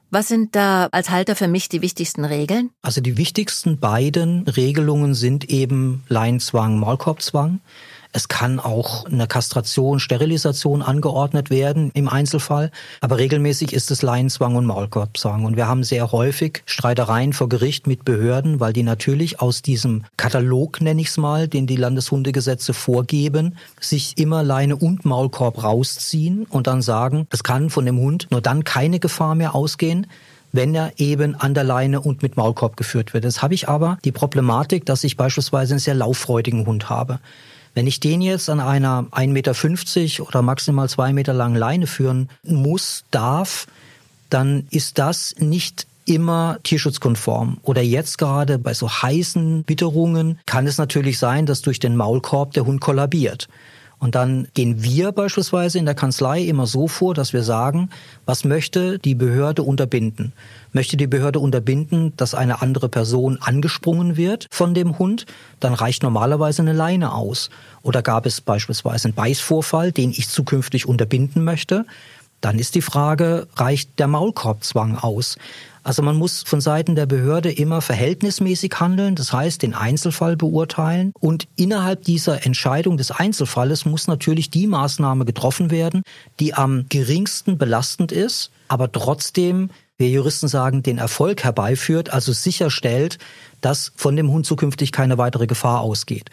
Was 0.10 0.30
sind 0.30 0.56
da 0.56 0.88
als 0.92 1.10
Halter 1.10 1.36
für 1.36 1.48
mich 1.50 1.68
die 1.68 1.82
wichtigsten 1.82 2.24
Regeln? 2.24 2.70
Also 2.82 3.02
die 3.02 3.18
wichtigsten 3.18 3.78
beiden 3.80 4.48
Regelungen 4.48 5.14
sind 5.14 5.50
eben 5.50 6.04
Leinzwang, 6.08 6.80
Maulkorbzwang. 6.80 7.60
Es 8.14 8.28
kann 8.28 8.60
auch 8.60 9.06
eine 9.06 9.28
Kastration, 9.28 10.00
Sterilisation 10.00 10.82
angeordnet 10.82 11.50
werden 11.50 11.92
im 11.94 12.10
Einzelfall. 12.10 12.72
Aber 13.02 13.18
regelmäßig 13.18 13.74
ist 13.74 13.92
es 13.92 14.02
Laienzwang 14.02 14.56
und 14.56 14.66
Maulkorbzwang. 14.66 15.46
Und 15.46 15.56
wir 15.56 15.68
haben 15.68 15.84
sehr 15.84 16.12
häufig 16.12 16.64
Streitereien 16.66 17.34
vor 17.34 17.50
Gericht 17.50 17.88
mit 17.88 18.06
Behörden, 18.06 18.60
weil 18.60 18.74
die 18.74 18.84
natürlich 18.84 19.42
aus 19.42 19.62
diesem 19.62 20.06
Katalog, 20.18 20.82
nenne 20.82 21.02
ich 21.02 21.08
es 21.08 21.18
mal, 21.18 21.48
den 21.48 21.68
die 21.68 21.76
Landeshundegesetze 21.76 22.74
vorgeben, 22.74 23.58
sich 23.80 24.18
immer 24.18 24.44
Leine 24.44 24.76
und 24.76 25.06
Maulkorb 25.06 25.64
rausziehen 25.64 26.46
und 26.50 26.68
dann 26.68 26.82
sagen, 26.82 27.28
es 27.32 27.44
kann 27.44 27.70
von 27.70 27.86
dem 27.86 27.98
Hund 28.00 28.28
nur 28.32 28.42
dann 28.42 28.64
keine 28.64 29.00
Gefahr 29.00 29.36
mehr 29.36 29.56
ausgehen, 29.56 30.08
wenn 30.52 30.74
er 30.74 30.94
eben 30.98 31.36
an 31.36 31.54
der 31.54 31.64
Leine 31.64 32.02
und 32.02 32.24
mit 32.24 32.38
Maulkorb 32.38 32.78
geführt 32.78 33.14
wird. 33.14 33.26
Jetzt 33.26 33.42
habe 33.42 33.54
ich 33.54 33.70
aber 33.70 33.98
die 34.04 34.12
Problematik, 34.12 34.86
dass 34.86 35.04
ich 35.04 35.18
beispielsweise 35.18 35.74
einen 35.74 35.80
sehr 35.80 35.96
lauffreudigen 35.96 36.66
Hund 36.66 36.90
habe. 36.90 37.20
Wenn 37.78 37.86
ich 37.86 38.00
den 38.00 38.24
jetzt 38.24 38.50
an 38.50 38.60
einer 38.60 39.06
1,50 39.12 39.28
Meter 39.28 40.28
oder 40.28 40.42
maximal 40.42 40.90
zwei 40.90 41.14
Meter 41.14 41.32
langen 41.32 41.56
Leine 41.56 41.86
führen 41.86 42.28
muss, 42.42 43.04
darf, 43.12 43.68
dann 44.32 44.66
ist 44.72 44.98
das 44.98 45.36
nicht 45.38 45.86
immer 46.04 46.58
tierschutzkonform. 46.64 47.60
Oder 47.62 47.84
jetzt 47.84 48.18
gerade 48.18 48.58
bei 48.58 48.74
so 48.74 48.90
heißen 48.90 49.64
Witterungen 49.68 50.40
kann 50.48 50.66
es 50.66 50.80
natürlich 50.80 51.20
sein, 51.20 51.46
dass 51.46 51.62
durch 51.62 51.78
den 51.78 51.96
Maulkorb 51.96 52.54
der 52.54 52.66
Hund 52.66 52.82
kollabiert. 52.82 53.48
Und 54.00 54.16
dann 54.16 54.48
gehen 54.56 54.82
wir 54.82 55.12
beispielsweise 55.12 55.78
in 55.78 55.86
der 55.86 55.94
Kanzlei 55.94 56.42
immer 56.42 56.66
so 56.66 56.88
vor, 56.88 57.14
dass 57.14 57.32
wir 57.32 57.44
sagen, 57.44 57.92
was 58.26 58.44
möchte 58.44 58.98
die 58.98 59.14
Behörde 59.14 59.62
unterbinden? 59.62 60.34
Möchte 60.78 60.96
die 60.96 61.08
Behörde 61.08 61.40
unterbinden, 61.40 62.14
dass 62.18 62.36
eine 62.36 62.62
andere 62.62 62.88
Person 62.88 63.40
angesprungen 63.42 64.16
wird 64.16 64.46
von 64.52 64.76
dem 64.76 65.00
Hund? 65.00 65.26
Dann 65.60 65.74
reicht 65.74 66.04
normalerweise 66.04 66.62
eine 66.62 66.74
Leine 66.74 67.16
aus. 67.16 67.50
Oder 67.82 68.04
gab 68.04 68.28
es 68.28 68.42
beispielsweise 68.42 69.06
einen 69.08 69.16
Beißvorfall, 69.16 69.92
den 69.92 70.12
ich 70.12 70.30
zukünftig 70.30 70.88
unterbinden 70.88 71.44
möchte? 71.44 71.88
Dann 72.42 72.60
ist 72.60 72.76
die 72.76 72.84
Frage, 72.84 73.48
reicht 73.56 73.98
der 73.98 74.06
Maulkorbzwang 74.06 74.98
aus? 74.98 75.40
Also 75.82 76.04
man 76.04 76.16
muss 76.16 76.44
von 76.46 76.62
Seiten 76.62 76.94
der 76.94 77.08
Behörde 77.08 77.52
immer 77.52 77.82
verhältnismäßig 77.82 78.80
handeln, 78.80 79.16
das 79.16 79.34
heißt 79.34 79.64
den 79.64 79.74
Einzelfall 79.74 80.38
beurteilen 80.38 81.12
und 81.20 81.48
innerhalb 81.56 82.04
dieser 82.04 82.46
Entscheidung 82.46 82.98
des 82.98 83.10
Einzelfalles 83.10 83.86
muss 83.86 84.08
natürlich 84.08 84.52
die 84.52 84.68
Maßnahme 84.68 85.26
getroffen 85.26 85.72
werden, 85.72 86.04
die 86.40 86.54
am 86.54 86.86
geringsten 86.90 87.58
belastend 87.58 88.12
ist, 88.12 88.52
aber 88.68 88.92
trotzdem 88.92 89.72
wir 89.98 90.10
Juristen 90.10 90.48
sagen, 90.48 90.84
den 90.84 91.00
Erfolg 91.00 91.44
herbeiführt, 91.44 92.12
also 92.12 92.32
sicherstellt, 92.32 93.18
dass 93.62 93.92
von 93.96 94.16
dem 94.16 94.30
Hund 94.30 94.46
zukünftig 94.46 94.92
keine 94.92 95.18
weitere 95.18 95.48
Gefahr 95.48 95.82
ausgeht. 95.82 96.30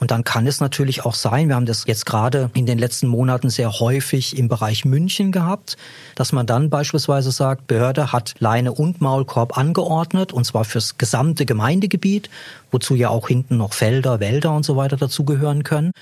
Und 0.00 0.10
dann 0.10 0.24
kann 0.24 0.48
es 0.48 0.58
natürlich 0.60 1.04
auch 1.04 1.14
sein, 1.14 1.48
wir 1.48 1.54
haben 1.54 1.66
das 1.66 1.84
jetzt 1.86 2.04
gerade 2.04 2.50
in 2.54 2.66
den 2.66 2.78
letzten 2.78 3.06
Monaten 3.06 3.48
sehr 3.48 3.78
häufig 3.78 4.36
im 4.36 4.48
Bereich 4.48 4.84
München 4.84 5.30
gehabt, 5.30 5.76
dass 6.16 6.32
man 6.32 6.46
dann 6.46 6.68
beispielsweise 6.68 7.30
sagt, 7.30 7.68
Behörde 7.68 8.12
hat 8.12 8.34
Leine 8.40 8.72
und 8.72 9.00
Maulkorb 9.00 9.56
angeordnet, 9.56 10.32
und 10.32 10.44
zwar 10.44 10.64
fürs 10.64 10.98
gesamte 10.98 11.46
Gemeindegebiet, 11.46 12.28
wozu 12.72 12.96
ja 12.96 13.10
auch 13.10 13.28
hinten 13.28 13.56
noch 13.56 13.72
Felder, 13.72 14.18
Wälder 14.18 14.52
und 14.52 14.64
so 14.64 14.76
weiter 14.76 14.96
dazugehören 14.96 15.62
können. 15.62 15.92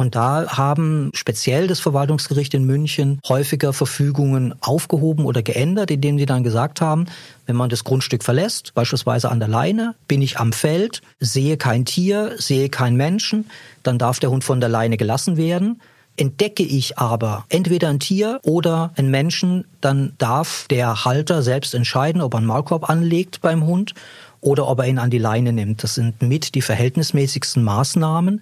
Und 0.00 0.14
da 0.14 0.56
haben 0.56 1.10
speziell 1.12 1.66
das 1.66 1.78
Verwaltungsgericht 1.78 2.54
in 2.54 2.64
München 2.64 3.20
häufiger 3.28 3.74
Verfügungen 3.74 4.54
aufgehoben 4.62 5.26
oder 5.26 5.42
geändert, 5.42 5.90
indem 5.90 6.18
sie 6.18 6.24
dann 6.24 6.42
gesagt 6.42 6.80
haben, 6.80 7.04
wenn 7.44 7.54
man 7.54 7.68
das 7.68 7.84
Grundstück 7.84 8.24
verlässt, 8.24 8.72
beispielsweise 8.72 9.30
an 9.30 9.40
der 9.40 9.48
Leine, 9.50 9.94
bin 10.08 10.22
ich 10.22 10.38
am 10.38 10.54
Feld, 10.54 11.02
sehe 11.18 11.58
kein 11.58 11.84
Tier, 11.84 12.36
sehe 12.38 12.70
keinen 12.70 12.96
Menschen, 12.96 13.50
dann 13.82 13.98
darf 13.98 14.20
der 14.20 14.30
Hund 14.30 14.42
von 14.42 14.58
der 14.58 14.70
Leine 14.70 14.96
gelassen 14.96 15.36
werden. 15.36 15.82
Entdecke 16.16 16.62
ich 16.62 16.96
aber 16.96 17.44
entweder 17.50 17.90
ein 17.90 18.00
Tier 18.00 18.40
oder 18.42 18.92
einen 18.96 19.10
Menschen, 19.10 19.66
dann 19.82 20.14
darf 20.16 20.64
der 20.70 21.04
Halter 21.04 21.42
selbst 21.42 21.74
entscheiden, 21.74 22.22
ob 22.22 22.32
er 22.32 22.38
einen 22.38 22.46
Maulkorb 22.46 22.88
anlegt 22.88 23.42
beim 23.42 23.66
Hund 23.66 23.92
oder 24.40 24.66
ob 24.66 24.78
er 24.78 24.86
ihn 24.86 24.98
an 24.98 25.10
die 25.10 25.18
Leine 25.18 25.52
nimmt. 25.52 25.82
Das 25.82 25.96
sind 25.96 26.22
mit 26.22 26.54
die 26.54 26.62
verhältnismäßigsten 26.62 27.62
Maßnahmen 27.62 28.40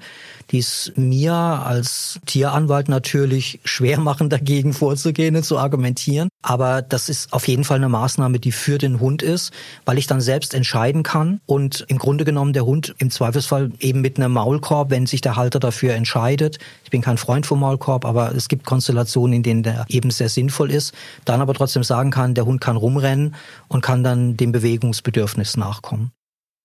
die 0.50 0.58
es 0.58 0.92
mir 0.96 1.32
als 1.32 2.20
Tieranwalt 2.26 2.88
natürlich 2.88 3.60
schwer 3.64 4.00
machen, 4.00 4.28
dagegen 4.30 4.72
vorzugehen 4.72 5.36
und 5.36 5.44
zu 5.44 5.58
argumentieren. 5.58 6.28
Aber 6.42 6.82
das 6.82 7.08
ist 7.08 7.32
auf 7.32 7.48
jeden 7.48 7.64
Fall 7.64 7.76
eine 7.78 7.88
Maßnahme, 7.88 8.38
die 8.38 8.52
für 8.52 8.78
den 8.78 9.00
Hund 9.00 9.22
ist, 9.22 9.52
weil 9.84 9.98
ich 9.98 10.06
dann 10.06 10.20
selbst 10.20 10.54
entscheiden 10.54 11.02
kann 11.02 11.40
und 11.46 11.84
im 11.88 11.98
Grunde 11.98 12.24
genommen 12.24 12.52
der 12.52 12.64
Hund 12.64 12.94
im 12.98 13.10
Zweifelsfall 13.10 13.70
eben 13.80 14.00
mit 14.00 14.18
einem 14.18 14.32
Maulkorb, 14.32 14.90
wenn 14.90 15.06
sich 15.06 15.20
der 15.20 15.36
Halter 15.36 15.60
dafür 15.60 15.94
entscheidet. 15.94 16.58
Ich 16.84 16.90
bin 16.90 17.02
kein 17.02 17.18
Freund 17.18 17.46
vom 17.46 17.60
Maulkorb, 17.60 18.04
aber 18.04 18.34
es 18.34 18.48
gibt 18.48 18.64
Konstellationen, 18.64 19.34
in 19.34 19.42
denen 19.42 19.62
der 19.62 19.84
eben 19.88 20.10
sehr 20.10 20.28
sinnvoll 20.28 20.70
ist. 20.70 20.94
Dann 21.24 21.40
aber 21.40 21.54
trotzdem 21.54 21.82
sagen 21.82 22.10
kann, 22.10 22.34
der 22.34 22.46
Hund 22.46 22.60
kann 22.60 22.76
rumrennen 22.76 23.34
und 23.68 23.82
kann 23.82 24.04
dann 24.04 24.36
dem 24.36 24.52
Bewegungsbedürfnis 24.52 25.56
nachkommen. 25.56 26.12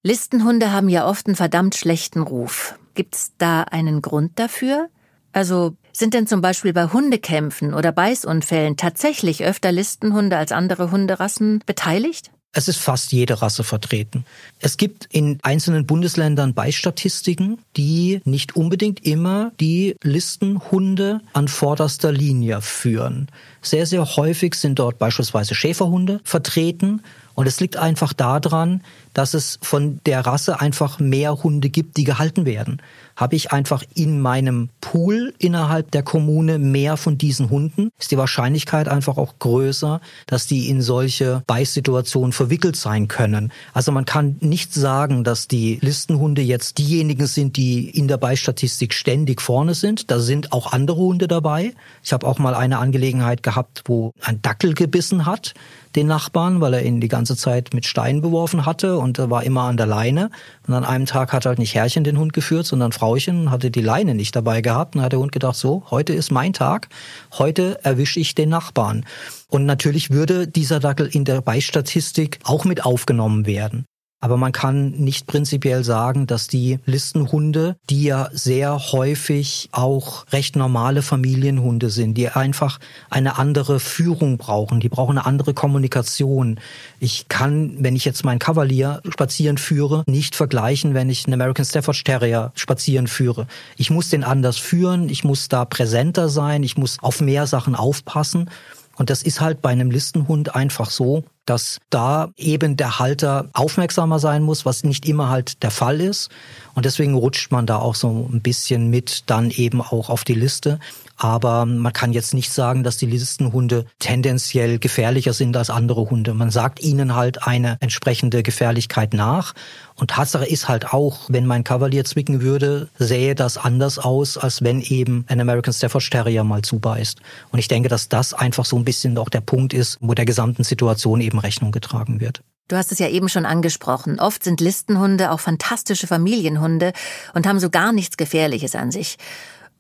Listenhunde 0.06 0.72
haben 0.72 0.90
ja 0.90 1.08
oft 1.08 1.28
einen 1.28 1.36
verdammt 1.36 1.76
schlechten 1.76 2.22
Ruf. 2.22 2.76
Gibt's 2.94 3.34
da 3.38 3.64
einen 3.64 4.02
Grund 4.02 4.40
dafür? 4.40 4.90
Also 5.32 5.76
sind 5.92 6.14
denn 6.14 6.28
zum 6.28 6.42
Beispiel 6.42 6.74
bei 6.74 6.86
Hundekämpfen 6.86 7.74
oder 7.74 7.92
Beißunfällen 7.92 8.78
tatsächlich 8.78 9.44
öfter 9.44 9.72
Listenhunde 9.72 10.38
als 10.38 10.52
andere 10.52 10.92
Hunderassen 10.92 11.62
beteiligt? 11.66 12.32
Es 12.56 12.68
ist 12.68 12.78
fast 12.78 13.12
jede 13.12 13.42
Rasse 13.42 13.64
vertreten. 13.64 14.26
Es 14.60 14.78
gibt 14.78 15.08
in 15.12 15.40
einzelnen 15.42 15.88
Bundesländern 15.88 16.54
Beistatistiken, 16.54 17.58
die 17.76 18.22
nicht 18.26 18.56
unbedingt 18.56 19.04
immer 19.04 19.52
die 19.60 19.96
Listenhunde 20.04 21.22
an 21.34 21.48
vorderster 21.48 22.12
Linie 22.12 22.62
führen. 22.62 23.28
Sehr, 23.64 23.88
sehr 23.88 24.06
häufig 24.18 24.54
sind 24.54 24.78
dort 24.78 25.00
beispielsweise 25.00 25.56
Schäferhunde 25.56 26.22
vertreten. 26.24 27.02
Und 27.36 27.48
es 27.48 27.60
liegt 27.60 27.78
einfach 27.78 28.14
daran, 28.14 28.82
dass 29.14 29.34
es 29.34 29.60
von 29.62 30.00
der 30.06 30.26
Rasse 30.26 30.60
einfach 30.60 31.00
mehr 31.00 31.44
Hunde 31.44 31.70
gibt, 31.70 31.98
die 31.98 32.04
gehalten 32.04 32.46
werden 32.46 32.82
habe 33.16 33.36
ich 33.36 33.52
einfach 33.52 33.84
in 33.94 34.20
meinem 34.22 34.70
Pool 34.82 35.34
innerhalb 35.38 35.92
der 35.92 36.04
Kommune 36.04 36.58
mehr 36.58 36.98
von 36.98 37.18
diesen 37.18 37.50
Hunden, 37.50 37.90
ist 38.00 38.12
die 38.12 38.18
Wahrscheinlichkeit 38.18 38.88
einfach 38.88 39.18
auch 39.18 39.36
größer, 39.40 40.02
dass 40.26 40.48
die 40.48 40.70
in 40.70 40.82
solche 40.82 41.44
Beißsituationen 41.48 42.32
verwickelt 42.32 42.76
sein 42.76 43.08
können. 43.08 43.52
Also 43.74 43.92
man 43.92 44.06
kann 44.06 44.38
nicht 44.40 44.74
sagen, 44.74 45.24
dass 45.24 45.48
die 45.48 45.78
Listenhunde 45.82 46.42
jetzt 46.42 46.78
diejenigen 46.78 47.28
sind, 47.28 47.58
die 47.58 47.90
in 47.90 48.08
der 48.08 48.18
Beißstatistik 48.18 48.94
ständig 48.94 49.42
vorne 49.42 49.76
sind. 49.76 50.10
Da 50.10 50.20
sind 50.20 50.52
auch 50.52 50.74
andere 50.74 50.98
Hunde 50.98 51.28
dabei. 51.28 51.74
Ich 52.04 52.14
habe 52.14 52.26
auch 52.26 52.40
mal 52.40 52.56
eine 52.56 52.80
Angelegenheit 52.80 53.44
gehabt, 53.44 53.84
wo 53.86 54.14
ein 54.22 54.42
Dackel 54.42 54.74
gebissen 54.74 55.26
hat 55.26 55.54
den 55.96 56.08
Nachbarn, 56.08 56.62
weil 56.62 56.74
er 56.74 56.84
ihn 56.84 57.00
die 57.00 57.08
ganze 57.08 57.36
Zeit 57.36 57.74
mit 57.74 57.86
Steinen 57.86 58.22
beworfen 58.22 58.66
hatte 58.66 58.98
und 58.98 59.20
er 59.20 59.30
war 59.30 59.44
immer 59.44 59.64
an 59.64 59.78
der 59.78 59.86
Leine. 59.86 60.30
Und 60.68 60.74
an 60.74 60.86
einem 60.86 61.06
Tag 61.06 61.34
hat 61.34 61.46
halt 61.46 61.60
nicht 61.60 61.76
Herrchen 61.76 62.04
den 62.04 62.18
Hund 62.18 62.34
geführt, 62.34 62.66
sondern 62.66 62.92
Frauchen 62.92 63.52
hatte 63.52 63.72
die 63.72 63.82
Leine 63.82 64.16
nicht 64.16 64.36
dabei 64.36 64.62
gehabt. 64.62 64.96
Und 64.96 65.00
dann 65.00 65.06
hat 65.06 65.12
der 65.12 65.20
Hund 65.20 65.32
gedacht, 65.32 65.56
so, 65.56 65.84
heute 65.92 66.14
ist 66.14 66.32
mein 66.32 66.54
Tag, 66.54 66.90
heute 67.38 67.84
erwische 67.84 68.20
ich 68.20 68.36
den 68.36 68.50
Nachbarn. 68.50 69.06
Und 69.48 69.66
natürlich 69.66 70.10
würde 70.10 70.48
dieser 70.48 70.80
Dackel 70.80 71.08
in 71.08 71.26
der 71.26 71.42
Beistatistik 71.42 72.40
auch 72.44 72.66
mit 72.66 72.86
aufgenommen 72.86 73.46
werden. 73.46 73.86
Aber 74.24 74.38
man 74.38 74.54
kann 74.54 74.92
nicht 74.92 75.28
prinzipiell 75.28 75.84
sagen, 75.84 76.28
dass 76.28 76.48
die 76.48 76.80
Listenhunde, 76.86 77.76
die 77.90 78.04
ja 78.04 78.30
sehr 78.32 78.80
häufig 78.94 79.68
auch 79.74 80.24
recht 80.32 80.56
normale 80.56 81.02
Familienhunde 81.02 81.90
sind, 81.90 82.14
die 82.18 82.30
einfach 82.30 82.80
eine 83.10 83.38
andere 83.38 83.82
Führung 83.82 84.38
brauchen, 84.38 84.80
die 84.80 84.88
brauchen 84.88 85.18
eine 85.18 85.26
andere 85.26 85.54
Kommunikation. 85.54 86.62
Ich 87.02 87.28
kann, 87.28 87.76
wenn 87.84 87.98
ich 87.98 88.06
jetzt 88.06 88.24
meinen 88.24 88.40
Kavalier 88.40 89.02
spazieren 89.10 89.58
führe, 89.58 90.06
nicht 90.08 90.38
vergleichen, 90.38 90.94
wenn 90.94 91.10
ich 91.10 91.26
einen 91.26 91.34
American 91.34 91.66
Stafford 91.66 92.06
Terrier 92.06 92.54
spazieren 92.56 93.08
führe. 93.08 93.46
Ich 93.76 93.90
muss 93.90 94.08
den 94.08 94.24
anders 94.24 94.58
führen, 94.58 95.10
ich 95.10 95.26
muss 95.26 95.50
da 95.50 95.66
präsenter 95.66 96.30
sein, 96.30 96.64
ich 96.64 96.78
muss 96.78 96.98
auf 97.02 97.20
mehr 97.20 97.46
Sachen 97.46 97.76
aufpassen. 97.76 98.50
Und 98.96 99.10
das 99.10 99.24
ist 99.24 99.42
halt 99.42 99.62
bei 99.62 99.70
einem 99.70 99.90
Listenhund 99.90 100.56
einfach 100.56 100.90
so, 100.90 101.24
dass 101.46 101.80
da 101.90 102.30
eben 102.38 102.78
der 102.78 103.00
Halter 103.00 103.50
aufmerksamer 103.54 104.20
sein 104.20 104.44
muss, 104.44 104.66
was 104.66 104.84
nicht 104.84 105.08
immer 105.08 105.30
halt 105.30 105.64
der 105.64 105.72
Fall 105.72 106.00
ist. 106.00 106.30
Und 106.76 106.86
deswegen 106.86 107.16
rutscht 107.16 107.52
man 107.52 107.66
da 107.66 107.78
auch 107.78 107.96
so 107.96 108.30
ein 108.32 108.42
bisschen 108.42 108.90
mit 108.90 109.24
dann 109.26 109.50
eben 109.52 109.82
auch 109.82 110.10
auf 110.10 110.24
die 110.24 110.36
Liste. 110.36 110.80
Aber 111.18 111.66
man 111.66 111.94
kann 111.94 112.14
jetzt 112.14 112.34
nicht 112.34 112.52
sagen, 112.52 112.84
dass 112.84 112.98
die 112.98 113.06
Listenhunde 113.06 113.86
tendenziell 114.00 114.80
gefährlicher 114.80 115.34
sind 115.34 115.56
als 115.56 115.70
andere 115.70 116.10
Hunde. 116.10 116.34
Man 116.34 116.52
sagt 116.52 116.82
ihnen 116.82 117.16
halt 117.16 117.48
eine 117.48 117.78
entsprechende 117.80 118.44
Gefährlichkeit 118.44 119.14
nach. 119.14 119.54
Und 119.96 120.12
Tatsache 120.12 120.46
ist 120.46 120.68
halt 120.68 120.92
auch, 120.92 121.30
wenn 121.30 121.46
mein 121.46 121.64
Kavalier 121.64 122.04
zwicken 122.04 122.42
würde, 122.42 122.90
sähe 122.98 123.36
das 123.36 123.58
anders 123.58 124.00
aus, 124.00 124.38
als 124.38 124.64
wenn 124.64 124.82
eben 124.82 125.26
ein 125.28 125.40
American 125.40 125.74
Stafford 125.74 126.10
Terrier 126.10 126.44
mal 126.44 126.62
zubeißt. 126.64 127.22
Und 127.52 127.60
ich 127.60 127.68
denke, 127.68 127.90
dass 127.90 128.10
das 128.10 128.34
einfach 128.34 128.66
so 128.66 128.76
ein 128.76 128.86
bisschen 128.86 129.18
auch 129.18 129.30
der 129.30 129.42
Punkt 129.42 129.74
ist, 129.74 129.98
wo 130.02 130.14
der 130.14 130.26
gesamten 130.26 130.64
Situation 130.64 131.22
eben 131.22 131.40
Rechnung 131.40 131.72
getragen 131.72 132.20
wird. 132.20 132.42
Du 132.70 132.78
hast 132.78 132.94
es 132.94 133.00
ja 133.00 133.10
eben 133.10 133.28
schon 133.28 133.46
angesprochen. 133.46 134.20
Oft 134.20 134.44
sind 134.44 134.62
Listenhunde 134.62 135.32
auch 135.32 135.42
fantastische 135.42 136.08
Familienhunde 136.08 136.94
und 137.34 137.46
haben 137.46 137.60
so 137.60 137.70
gar 137.70 137.92
nichts 137.92 138.16
Gefährliches 138.16 138.74
an 138.76 138.90
sich. 138.90 139.18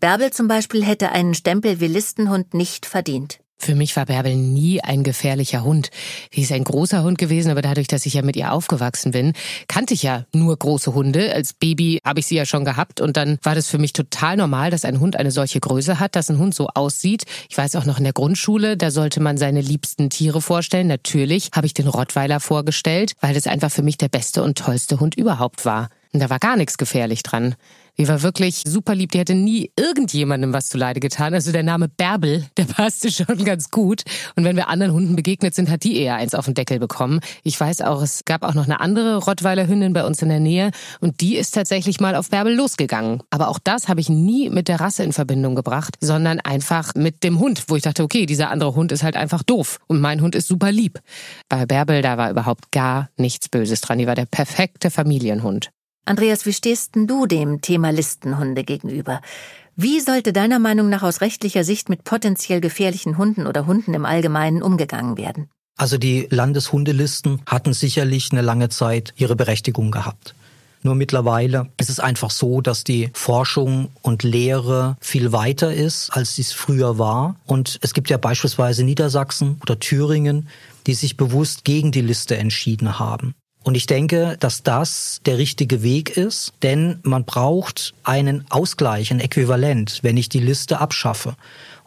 Bärbel 0.03 0.31
zum 0.31 0.49
Beispiel 0.49 0.83
hätte 0.83 1.13
einen 1.13 1.33
Stempel 1.33 1.79
wie 1.79 1.87
Listenhund 1.87 2.53
nicht 2.53 2.85
verdient. 2.85 3.39
Für 3.57 3.73
mich 3.73 3.95
war 3.95 4.07
Bärbel 4.07 4.35
nie 4.35 4.81
ein 4.81 5.01
gefährlicher 5.05 5.63
Hund. 5.63 5.91
Sie 6.29 6.41
ist 6.41 6.51
ein 6.51 6.65
großer 6.65 7.03
Hund 7.03 7.17
gewesen, 7.17 7.49
aber 7.49 7.61
dadurch, 7.61 7.87
dass 7.87 8.05
ich 8.05 8.15
ja 8.15 8.21
mit 8.21 8.35
ihr 8.35 8.51
aufgewachsen 8.51 9.11
bin, 9.11 9.31
kannte 9.69 9.93
ich 9.93 10.03
ja 10.03 10.25
nur 10.33 10.57
große 10.57 10.93
Hunde. 10.93 11.33
Als 11.33 11.53
Baby 11.53 12.01
habe 12.03 12.19
ich 12.19 12.25
sie 12.25 12.35
ja 12.35 12.45
schon 12.45 12.65
gehabt 12.65 12.99
und 12.99 13.15
dann 13.15 13.37
war 13.43 13.55
das 13.55 13.69
für 13.69 13.77
mich 13.77 13.93
total 13.93 14.35
normal, 14.35 14.71
dass 14.71 14.83
ein 14.83 14.99
Hund 14.99 15.15
eine 15.15 15.31
solche 15.31 15.61
Größe 15.61 16.01
hat, 16.01 16.17
dass 16.17 16.29
ein 16.29 16.37
Hund 16.37 16.53
so 16.53 16.67
aussieht. 16.67 17.23
Ich 17.47 17.57
weiß 17.57 17.77
auch 17.77 17.85
noch 17.85 17.97
in 17.97 18.03
der 18.03 18.11
Grundschule, 18.11 18.75
da 18.75 18.91
sollte 18.91 19.21
man 19.21 19.37
seine 19.37 19.61
liebsten 19.61 20.09
Tiere 20.09 20.41
vorstellen. 20.41 20.87
Natürlich 20.87 21.51
habe 21.55 21.65
ich 21.65 21.73
den 21.73 21.87
Rottweiler 21.87 22.41
vorgestellt, 22.41 23.13
weil 23.21 23.35
das 23.35 23.47
einfach 23.47 23.71
für 23.71 23.83
mich 23.83 23.95
der 23.95 24.09
beste 24.09 24.43
und 24.43 24.57
tollste 24.57 24.99
Hund 24.99 25.15
überhaupt 25.15 25.63
war. 25.63 25.87
Und 26.11 26.19
da 26.19 26.29
war 26.29 26.39
gar 26.39 26.57
nichts 26.57 26.77
gefährlich 26.77 27.23
dran. 27.23 27.55
Die 27.97 28.07
war 28.07 28.23
wirklich 28.23 28.63
super 28.65 28.95
lieb. 28.95 29.11
Die 29.11 29.19
hätte 29.19 29.35
nie 29.35 29.71
irgendjemandem 29.77 30.51
was 30.51 30.67
zuleide 30.67 30.99
getan. 30.99 31.33
Also 31.33 31.51
der 31.51 31.63
Name 31.63 31.89
Bärbel, 31.89 32.45
der 32.57 32.65
passte 32.65 33.11
schon 33.11 33.45
ganz 33.45 33.69
gut. 33.69 34.03
Und 34.35 34.45
wenn 34.45 34.55
wir 34.55 34.67
anderen 34.67 34.93
Hunden 34.93 35.15
begegnet 35.15 35.53
sind, 35.53 35.69
hat 35.69 35.83
die 35.83 35.97
eher 35.97 36.15
eins 36.15 36.33
auf 36.33 36.45
den 36.45 36.55
Deckel 36.55 36.79
bekommen. 36.79 37.19
Ich 37.43 37.59
weiß 37.59 37.81
auch, 37.81 38.01
es 38.01 38.25
gab 38.25 38.43
auch 38.43 38.55
noch 38.55 38.65
eine 38.65 38.79
andere 38.79 39.17
Rottweiler 39.17 39.67
Hündin 39.67 39.93
bei 39.93 40.05
uns 40.05 40.21
in 40.21 40.29
der 40.29 40.39
Nähe 40.39 40.71
und 40.99 41.21
die 41.21 41.35
ist 41.35 41.51
tatsächlich 41.51 41.99
mal 41.99 42.15
auf 42.15 42.29
Bärbel 42.29 42.55
losgegangen. 42.55 43.21
Aber 43.29 43.49
auch 43.49 43.59
das 43.63 43.87
habe 43.87 44.01
ich 44.01 44.09
nie 44.09 44.49
mit 44.49 44.67
der 44.67 44.79
Rasse 44.79 45.03
in 45.03 45.13
Verbindung 45.13 45.55
gebracht, 45.55 45.95
sondern 46.01 46.39
einfach 46.39 46.95
mit 46.95 47.23
dem 47.23 47.39
Hund, 47.39 47.65
wo 47.67 47.75
ich 47.75 47.83
dachte, 47.83 48.03
okay, 48.03 48.25
dieser 48.25 48.49
andere 48.49 48.75
Hund 48.75 48.91
ist 48.91 49.03
halt 49.03 49.15
einfach 49.15 49.43
doof 49.43 49.79
und 49.87 50.01
mein 50.01 50.21
Hund 50.21 50.35
ist 50.35 50.47
super 50.47 50.71
lieb. 50.71 50.99
Bei 51.49 51.65
Bärbel, 51.65 52.01
da 52.01 52.17
war 52.17 52.31
überhaupt 52.31 52.71
gar 52.71 53.09
nichts 53.17 53.49
Böses 53.49 53.81
dran. 53.81 53.99
Die 53.99 54.07
war 54.07 54.15
der 54.15 54.25
perfekte 54.25 54.89
Familienhund. 54.89 55.71
Andreas, 56.05 56.45
wie 56.45 56.53
stehst 56.53 56.95
denn 56.95 57.07
du 57.07 57.25
dem 57.25 57.61
Thema 57.61 57.91
Listenhunde 57.91 58.63
gegenüber? 58.63 59.21
Wie 59.75 60.01
sollte 60.01 60.33
deiner 60.33 60.59
Meinung 60.59 60.89
nach 60.89 61.01
aus 61.01 61.21
rechtlicher 61.21 61.63
Sicht 61.63 61.87
mit 61.89 62.03
potenziell 62.03 62.59
gefährlichen 62.59 63.17
Hunden 63.17 63.47
oder 63.47 63.65
Hunden 63.65 63.93
im 63.93 64.05
Allgemeinen 64.05 64.61
umgegangen 64.61 65.17
werden? 65.17 65.49
Also 65.77 65.97
die 65.97 66.27
Landeshundelisten 66.29 67.41
hatten 67.47 67.73
sicherlich 67.73 68.31
eine 68.31 68.41
lange 68.41 68.69
Zeit 68.69 69.13
ihre 69.15 69.35
Berechtigung 69.35 69.91
gehabt. 69.91 70.35
Nur 70.83 70.95
mittlerweile 70.95 71.69
ist 71.79 71.89
es 71.89 72.01
einfach 72.01 72.29
so, 72.29 72.59
dass 72.59 72.83
die 72.83 73.09
Forschung 73.13 73.87
und 74.01 74.23
Lehre 74.23 74.97
viel 74.99 75.31
weiter 75.31 75.73
ist, 75.73 76.09
als 76.09 76.35
dies 76.35 76.51
früher 76.51 76.99
war. 76.99 77.37
Und 77.45 77.79
es 77.81 77.93
gibt 77.93 78.09
ja 78.09 78.17
beispielsweise 78.17 78.83
Niedersachsen 78.83 79.57
oder 79.61 79.79
Thüringen, 79.79 80.49
die 80.85 80.93
sich 80.93 81.15
bewusst 81.15 81.63
gegen 81.63 81.93
die 81.93 82.01
Liste 82.01 82.35
entschieden 82.35 82.99
haben. 82.99 83.33
Und 83.63 83.75
ich 83.75 83.85
denke, 83.85 84.35
dass 84.39 84.61
das 84.61 85.21
der 85.25 85.37
richtige 85.37 85.81
Weg 85.83 86.17
ist, 86.17 86.53
denn 86.63 86.99
man 87.03 87.23
braucht 87.23 87.93
einen 88.03 88.45
Ausgleich, 88.49 89.09
ein 89.11 89.21
Äquivalent, 89.21 89.99
wenn 90.01 90.17
ich 90.17 90.27
die 90.27 90.39
Liste 90.39 90.79
abschaffe. 90.79 91.35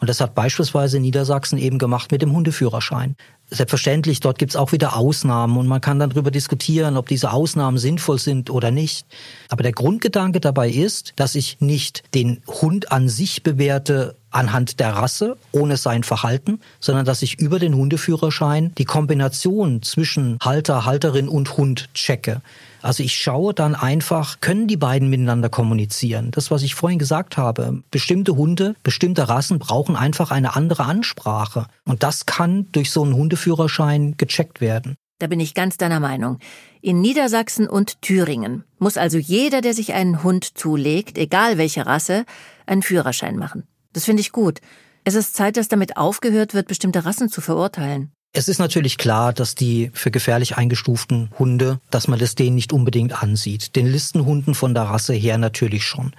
Und 0.01 0.09
das 0.09 0.21
hat 0.21 0.35
beispielsweise 0.35 1.01
Niedersachsen 1.01 1.59
eben 1.59 1.79
gemacht 1.79 2.11
mit 2.11 2.23
dem 2.23 2.33
Hundeführerschein. 2.33 3.15
Selbstverständlich, 3.49 4.19
dort 4.19 4.39
gibt 4.39 4.53
es 4.53 4.57
auch 4.57 4.73
wieder 4.73 4.97
Ausnahmen 4.97 5.57
und 5.57 5.69
man 5.69 5.81
kann 5.81 6.01
dann 6.01 6.11
darüber 6.11 6.33
diskutieren, 6.33 6.97
ob 6.97 7.07
diese 7.07 7.33
Ausnahmen 7.33 7.79
sinnvoll 7.79 8.19
sind 8.19 8.51
oder 8.51 8.73
nicht. 8.73 9.07
Aber 9.51 9.63
der 9.63 9.71
Grundgedanke 9.71 10.41
dabei 10.41 10.69
ist, 10.69 11.13
dass 11.15 11.37
ich 11.37 11.61
nicht 11.61 12.03
den 12.13 12.43
Hund 12.49 12.91
an 12.91 13.09
sich 13.09 13.45
bewerte 13.45 14.17
anhand 14.33 14.81
der 14.81 14.91
Rasse, 14.91 15.37
ohne 15.53 15.77
sein 15.77 16.03
Verhalten, 16.03 16.61
sondern 16.81 17.07
dass 17.07 17.23
ich 17.23 17.39
über 17.39 17.61
den 17.61 17.75
Hundeführerschein 17.75 18.73
die 18.77 18.85
Kombination 18.85 19.81
zwischen 19.83 20.39
Halter, 20.43 20.85
Halterin 20.85 21.29
und 21.29 21.57
Hund 21.57 21.89
checke. 21.95 22.43
Also 22.87 23.03
ich 23.03 23.17
schaue 23.17 23.53
dann 23.53 23.75
einfach, 23.75 24.41
können 24.41 24.69
die 24.69 24.77
beiden 24.77 25.11
miteinander 25.11 25.49
kommunizieren? 25.49 26.31
Das, 26.31 26.53
was 26.53 26.63
ich 26.63 26.77
vorhin 26.77 27.01
gesagt 27.01 27.37
habe. 27.37 27.83
Bestimmte 27.91 28.37
Hunde, 28.37 28.77
bestimmte 28.85 29.29
Rassen 29.29 29.59
brauchen 29.59 29.97
einfach 29.97 30.31
eine 30.31 30.55
andere 30.55 30.85
Ansprache. 30.85 31.67
Und 31.85 32.05
das 32.05 32.27
kann 32.27 32.69
durch 32.71 32.93
so 32.93 33.03
einen 33.03 33.15
Hundeführerschein 33.15 34.17
gecheckt 34.17 34.61
werden. 34.61 34.95
Da 35.19 35.27
bin 35.27 35.41
ich 35.41 35.55
ganz 35.55 35.79
deiner 35.79 35.99
Meinung. 35.99 36.39
In 36.81 37.01
Niedersachsen 37.01 37.67
und 37.67 38.03
Thüringen 38.03 38.63
muss 38.79 38.97
also 38.97 39.19
jeder, 39.19 39.63
der 39.63 39.75
sich 39.75 39.93
einen 39.93 40.23
Hund 40.23 40.57
zulegt, 40.57 41.19
egal 41.19 41.59
welche 41.59 41.87
Rasse, 41.87 42.25
einen 42.67 42.83
Führerschein 42.83 43.37
machen. 43.37 43.65
Das 43.95 44.05
finde 44.05 44.21
ich 44.21 44.31
gut. 44.31 44.61
Es 45.03 45.17
ist 45.17 45.35
Zeit, 45.35 45.57
dass 45.57 45.67
damit 45.67 45.97
aufgehört 45.97 46.55
wird, 46.55 46.69
bestimmte 46.69 47.05
Rassen 47.05 47.31
zu 47.31 47.41
verurteilen. 47.41 48.13
Es 48.39 48.49
ist 48.49 48.59
natürlich 48.59 48.99
klar, 48.99 49.33
dass 49.33 49.55
die 49.55 49.91
für 49.95 50.11
gefährlich 50.11 50.59
eingestuften 50.59 51.31
Hunde, 51.39 51.81
dass 51.91 52.07
man 52.07 52.19
das 52.19 52.35
denen 52.35 52.55
nicht 52.55 52.71
unbedingt 52.71 53.23
ansieht. 53.23 53.75
Den 53.77 53.87
Listenhunden 53.87 54.55
von 54.55 54.75
der 54.75 54.83
Rasse 54.83 55.15
her 55.15 55.39
natürlich 55.39 55.87
schon. 55.87 56.13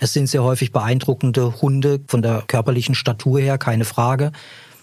Es 0.00 0.12
sind 0.12 0.26
sehr 0.26 0.42
häufig 0.42 0.72
beeindruckende 0.72 1.62
Hunde 1.62 2.00
von 2.08 2.22
der 2.22 2.42
körperlichen 2.48 2.96
Statur 2.96 3.38
her, 3.38 3.56
keine 3.56 3.84
Frage. 3.84 4.32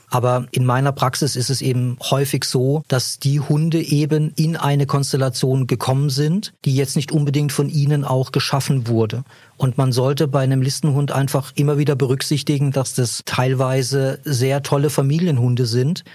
Aber 0.09 0.47
in 0.51 0.65
meiner 0.65 0.93
Praxis 0.93 1.35
ist 1.35 1.49
es 1.49 1.61
eben 1.61 1.97
häufig 2.09 2.45
so, 2.45 2.83
dass 2.87 3.19
die 3.19 3.41
Hunde 3.41 3.81
eben 3.81 4.31
in 4.37 4.55
eine 4.55 4.85
Konstellation 4.85 5.67
gekommen 5.67 6.09
sind, 6.09 6.53
die 6.63 6.73
jetzt 6.73 6.95
nicht 6.95 7.11
unbedingt 7.11 7.51
von 7.51 7.67
ihnen 7.67 8.05
auch 8.05 8.31
geschaffen 8.31 8.87
wurde. 8.87 9.25
Und 9.57 9.77
man 9.77 9.91
sollte 9.91 10.29
bei 10.29 10.39
einem 10.39 10.61
Listenhund 10.61 11.11
einfach 11.11 11.51
immer 11.55 11.77
wieder 11.77 11.97
berücksichtigen, 11.97 12.71
dass 12.71 12.93
das 12.93 13.23
teilweise 13.25 14.19
sehr 14.23 14.63
tolle 14.63 14.89
Familienhunde 14.89 15.65
sind, 15.65 16.05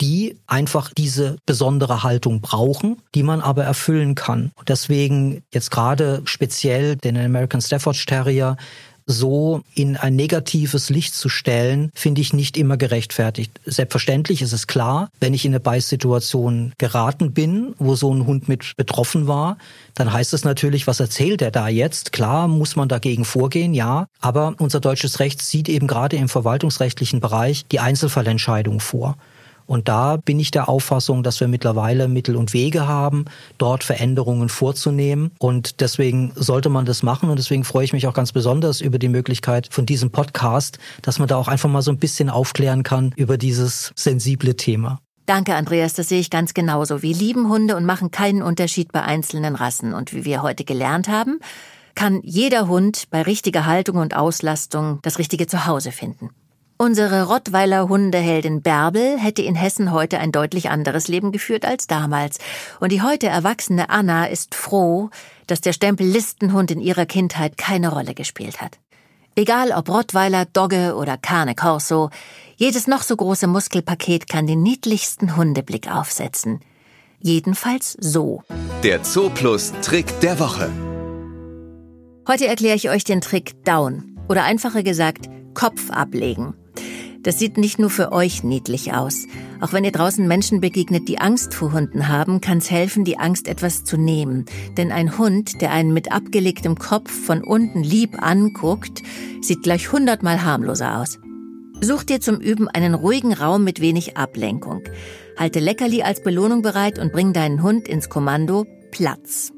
die 0.00 0.36
einfach 0.46 0.90
diese 0.96 1.36
besondere 1.46 2.02
Haltung 2.02 2.40
brauchen, 2.40 2.98
die 3.14 3.22
man 3.22 3.40
aber 3.40 3.64
erfüllen 3.64 4.14
kann. 4.14 4.52
Und 4.56 4.68
deswegen 4.68 5.42
jetzt 5.52 5.70
gerade 5.70 6.22
speziell 6.24 6.96
den 6.96 7.16
American 7.16 7.60
Staffordshire 7.60 8.06
Terrier 8.06 8.56
so 9.10 9.62
in 9.74 9.96
ein 9.96 10.14
negatives 10.16 10.90
Licht 10.90 11.14
zu 11.14 11.30
stellen, 11.30 11.90
finde 11.94 12.20
ich 12.20 12.34
nicht 12.34 12.58
immer 12.58 12.76
gerechtfertigt. 12.76 13.58
Selbstverständlich 13.64 14.42
ist 14.42 14.52
es 14.52 14.66
klar, 14.66 15.08
wenn 15.18 15.32
ich 15.32 15.46
in 15.46 15.52
eine 15.52 15.60
Beißsituation 15.60 16.74
geraten 16.76 17.32
bin, 17.32 17.74
wo 17.78 17.94
so 17.96 18.14
ein 18.14 18.26
Hund 18.26 18.48
mit 18.48 18.76
betroffen 18.76 19.26
war, 19.26 19.56
dann 19.94 20.12
heißt 20.12 20.34
es 20.34 20.44
natürlich, 20.44 20.86
was 20.86 21.00
erzählt 21.00 21.40
er 21.40 21.50
da 21.50 21.68
jetzt? 21.68 22.12
Klar 22.12 22.48
muss 22.48 22.76
man 22.76 22.88
dagegen 22.88 23.24
vorgehen, 23.24 23.72
ja, 23.72 24.06
aber 24.20 24.54
unser 24.58 24.78
deutsches 24.78 25.20
Recht 25.20 25.40
sieht 25.40 25.70
eben 25.70 25.86
gerade 25.86 26.16
im 26.16 26.28
verwaltungsrechtlichen 26.28 27.20
Bereich 27.20 27.64
die 27.72 27.80
Einzelfallentscheidung 27.80 28.78
vor. 28.78 29.16
Und 29.68 29.86
da 29.86 30.16
bin 30.16 30.40
ich 30.40 30.50
der 30.50 30.68
Auffassung, 30.68 31.22
dass 31.22 31.40
wir 31.40 31.46
mittlerweile 31.46 32.08
Mittel 32.08 32.36
und 32.36 32.54
Wege 32.54 32.88
haben, 32.88 33.26
dort 33.58 33.84
Veränderungen 33.84 34.48
vorzunehmen. 34.48 35.30
Und 35.38 35.80
deswegen 35.80 36.32
sollte 36.34 36.70
man 36.70 36.86
das 36.86 37.02
machen. 37.02 37.28
Und 37.28 37.36
deswegen 37.36 37.64
freue 37.64 37.84
ich 37.84 37.92
mich 37.92 38.06
auch 38.06 38.14
ganz 38.14 38.32
besonders 38.32 38.80
über 38.80 38.98
die 38.98 39.08
Möglichkeit 39.08 39.68
von 39.70 39.84
diesem 39.84 40.10
Podcast, 40.10 40.78
dass 41.02 41.18
man 41.18 41.28
da 41.28 41.36
auch 41.36 41.48
einfach 41.48 41.68
mal 41.68 41.82
so 41.82 41.92
ein 41.92 41.98
bisschen 41.98 42.30
aufklären 42.30 42.82
kann 42.82 43.12
über 43.16 43.36
dieses 43.36 43.92
sensible 43.94 44.56
Thema. 44.56 45.00
Danke, 45.26 45.54
Andreas, 45.54 45.92
das 45.92 46.08
sehe 46.08 46.20
ich 46.20 46.30
ganz 46.30 46.54
genauso. 46.54 47.02
Wir 47.02 47.14
lieben 47.14 47.50
Hunde 47.50 47.76
und 47.76 47.84
machen 47.84 48.10
keinen 48.10 48.40
Unterschied 48.40 48.92
bei 48.92 49.02
einzelnen 49.02 49.54
Rassen. 49.54 49.92
Und 49.92 50.14
wie 50.14 50.24
wir 50.24 50.40
heute 50.40 50.64
gelernt 50.64 51.08
haben, 51.08 51.40
kann 51.94 52.22
jeder 52.22 52.68
Hund 52.68 53.10
bei 53.10 53.20
richtiger 53.20 53.66
Haltung 53.66 53.96
und 53.96 54.16
Auslastung 54.16 55.00
das 55.02 55.18
richtige 55.18 55.46
Zuhause 55.46 55.92
finden. 55.92 56.30
Unsere 56.80 57.24
Rottweiler 57.26 57.88
Hundeheldin 57.88 58.62
Bärbel 58.62 59.18
hätte 59.18 59.42
in 59.42 59.56
Hessen 59.56 59.90
heute 59.90 60.20
ein 60.20 60.30
deutlich 60.30 60.70
anderes 60.70 61.08
Leben 61.08 61.32
geführt 61.32 61.64
als 61.64 61.88
damals. 61.88 62.38
Und 62.78 62.92
die 62.92 63.02
heute 63.02 63.26
erwachsene 63.26 63.90
Anna 63.90 64.26
ist 64.26 64.54
froh, 64.54 65.10
dass 65.48 65.60
der 65.60 65.72
Stempel 65.72 66.06
Listenhund 66.06 66.70
in 66.70 66.80
ihrer 66.80 67.04
Kindheit 67.04 67.58
keine 67.58 67.92
Rolle 67.92 68.14
gespielt 68.14 68.60
hat. 68.60 68.78
Egal 69.34 69.72
ob 69.72 69.88
Rottweiler, 69.88 70.44
Dogge 70.44 70.94
oder 70.94 71.16
Cane 71.16 71.56
Corso, 71.56 72.10
jedes 72.54 72.86
noch 72.86 73.02
so 73.02 73.16
große 73.16 73.48
Muskelpaket 73.48 74.28
kann 74.28 74.46
den 74.46 74.62
niedlichsten 74.62 75.34
Hundeblick 75.34 75.90
aufsetzen. 75.92 76.60
Jedenfalls 77.18 77.96
so. 77.98 78.44
Der 78.84 79.02
Zooplus 79.02 79.72
Trick 79.82 80.20
der 80.20 80.38
Woche. 80.38 80.70
Heute 82.28 82.46
erkläre 82.46 82.76
ich 82.76 82.88
euch 82.88 83.02
den 83.02 83.20
Trick 83.20 83.64
Down 83.64 84.16
oder 84.28 84.44
einfacher 84.44 84.84
gesagt 84.84 85.28
Kopf 85.54 85.90
ablegen. 85.90 86.54
Das 87.22 87.38
sieht 87.38 87.58
nicht 87.58 87.78
nur 87.78 87.90
für 87.90 88.12
euch 88.12 88.44
niedlich 88.44 88.94
aus. 88.94 89.26
Auch 89.60 89.72
wenn 89.72 89.84
ihr 89.84 89.92
draußen 89.92 90.26
Menschen 90.26 90.60
begegnet, 90.60 91.08
die 91.08 91.18
Angst 91.18 91.52
vor 91.52 91.72
Hunden 91.72 92.08
haben, 92.08 92.40
kann 92.40 92.58
es 92.58 92.70
helfen, 92.70 93.04
die 93.04 93.18
Angst 93.18 93.48
etwas 93.48 93.84
zu 93.84 93.96
nehmen. 93.96 94.44
Denn 94.76 94.92
ein 94.92 95.18
Hund, 95.18 95.60
der 95.60 95.72
einen 95.72 95.92
mit 95.92 96.12
abgelegtem 96.12 96.76
Kopf 96.76 97.10
von 97.10 97.42
unten 97.42 97.82
lieb 97.82 98.22
anguckt, 98.22 99.02
sieht 99.42 99.62
gleich 99.62 99.90
hundertmal 99.92 100.44
harmloser 100.44 100.98
aus. 100.98 101.18
Such 101.80 102.04
dir 102.04 102.20
zum 102.20 102.40
Üben 102.40 102.68
einen 102.68 102.94
ruhigen 102.94 103.32
Raum 103.32 103.62
mit 103.62 103.80
wenig 103.80 104.16
Ablenkung. 104.16 104.82
Halte 105.36 105.60
Leckerli 105.60 106.02
als 106.02 106.22
Belohnung 106.22 106.62
bereit 106.62 106.98
und 106.98 107.12
bring 107.12 107.32
deinen 107.32 107.62
Hund 107.62 107.88
ins 107.88 108.08
Kommando 108.08 108.66
Platz. 108.90 109.52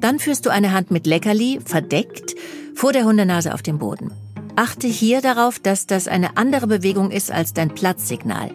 Dann 0.00 0.18
führst 0.18 0.46
du 0.46 0.50
eine 0.50 0.72
Hand 0.72 0.90
mit 0.90 1.06
Leckerli, 1.06 1.58
verdeckt, 1.64 2.36
vor 2.74 2.92
der 2.92 3.04
Hundenase 3.04 3.54
auf 3.54 3.62
den 3.62 3.78
Boden. 3.78 4.12
Achte 4.58 4.88
hier 4.88 5.20
darauf, 5.20 5.60
dass 5.60 5.86
das 5.86 6.08
eine 6.08 6.36
andere 6.36 6.66
Bewegung 6.66 7.12
ist 7.12 7.30
als 7.30 7.54
dein 7.54 7.76
Platzsignal. 7.76 8.50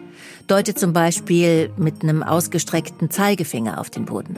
Deute 0.46 0.74
zum 0.74 0.92
Beispiel 0.92 1.70
mit 1.78 2.02
einem 2.02 2.22
ausgestreckten 2.22 3.08
Zeigefinger 3.10 3.80
auf 3.80 3.88
den 3.88 4.04
Boden. 4.04 4.36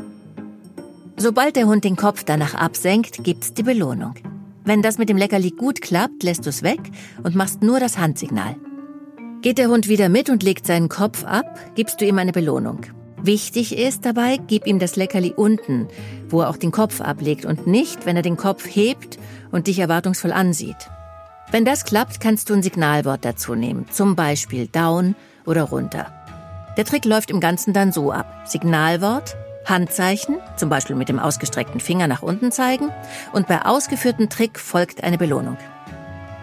Sobald 1.17 1.57
der 1.57 1.67
Hund 1.67 1.83
den 1.83 1.97
Kopf 1.97 2.23
danach 2.23 2.55
absenkt, 2.55 3.25
gibt's 3.25 3.53
die 3.53 3.65
Belohnung. 3.65 4.15
Wenn 4.65 4.81
das 4.81 4.97
mit 4.97 5.09
dem 5.09 5.17
Leckerli 5.17 5.51
gut 5.51 5.83
klappt, 5.83 6.23
lässt 6.23 6.47
du's 6.47 6.63
weg 6.63 6.79
und 7.25 7.35
machst 7.35 7.65
nur 7.65 7.81
das 7.81 7.99
Handsignal. 7.99 8.55
Geht 9.43 9.59
der 9.59 9.67
Hund 9.67 9.89
wieder 9.89 10.09
mit 10.09 10.31
und 10.31 10.45
legt 10.45 10.69
seinen 10.69 10.89
Kopf 10.89 11.25
ab, 11.25 11.59
gibst 11.75 12.01
du 12.01 12.05
ihm 12.07 12.19
eine 12.19 12.31
Belohnung. 12.31 12.83
Wichtig 13.21 13.77
ist 13.77 14.05
dabei, 14.05 14.39
gib 14.47 14.69
ihm 14.69 14.79
das 14.79 14.95
Leckerli 14.95 15.33
unten, 15.35 15.89
wo 16.29 16.43
er 16.43 16.49
auch 16.49 16.59
den 16.59 16.71
Kopf 16.71 17.01
ablegt 17.01 17.45
und 17.45 17.67
nicht, 17.67 18.07
wenn 18.07 18.15
er 18.15 18.23
den 18.23 18.37
Kopf 18.37 18.69
hebt 18.69 19.19
und 19.51 19.67
dich 19.67 19.81
erwartungsvoll 19.81 20.31
ansieht. 20.31 20.77
Wenn 21.51 21.65
das 21.65 21.85
klappt, 21.85 22.21
kannst 22.21 22.51
du 22.51 22.55
ein 22.55 22.63
Signalwort 22.63 23.25
dazu 23.25 23.55
nehmen, 23.55 23.87
zum 23.91 24.17
Beispiel 24.17 24.67
down 24.67 25.15
oder 25.45 25.63
runter. 25.63 26.07
Der 26.77 26.85
Trick 26.85 27.05
läuft 27.05 27.31
im 27.31 27.41
Ganzen 27.41 27.73
dann 27.73 27.93
so 27.93 28.11
ab. 28.13 28.27
Signalwort, 28.47 29.37
Handzeichen, 29.65 30.37
zum 30.57 30.69
Beispiel 30.69 30.97
mit 30.97 31.09
dem 31.09 31.19
ausgestreckten 31.19 31.81
Finger 31.81 32.09
nach 32.09 32.23
unten 32.23 32.53
zeigen, 32.53 32.91
und 33.33 33.47
bei 33.47 33.65
ausgeführten 33.65 34.29
Trick 34.29 34.59
folgt 34.59 35.05
eine 35.05 35.19
Belohnung. 35.19 35.57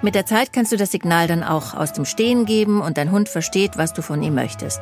Mit 0.01 0.15
der 0.15 0.25
Zeit 0.25 0.51
kannst 0.51 0.71
du 0.71 0.77
das 0.77 0.91
Signal 0.91 1.27
dann 1.27 1.43
auch 1.43 1.73
aus 1.73 1.93
dem 1.93 2.05
Stehen 2.05 2.45
geben 2.45 2.81
und 2.81 2.97
dein 2.97 3.11
Hund 3.11 3.29
versteht, 3.29 3.77
was 3.77 3.93
du 3.93 4.01
von 4.01 4.21
ihm 4.21 4.35
möchtest. 4.35 4.81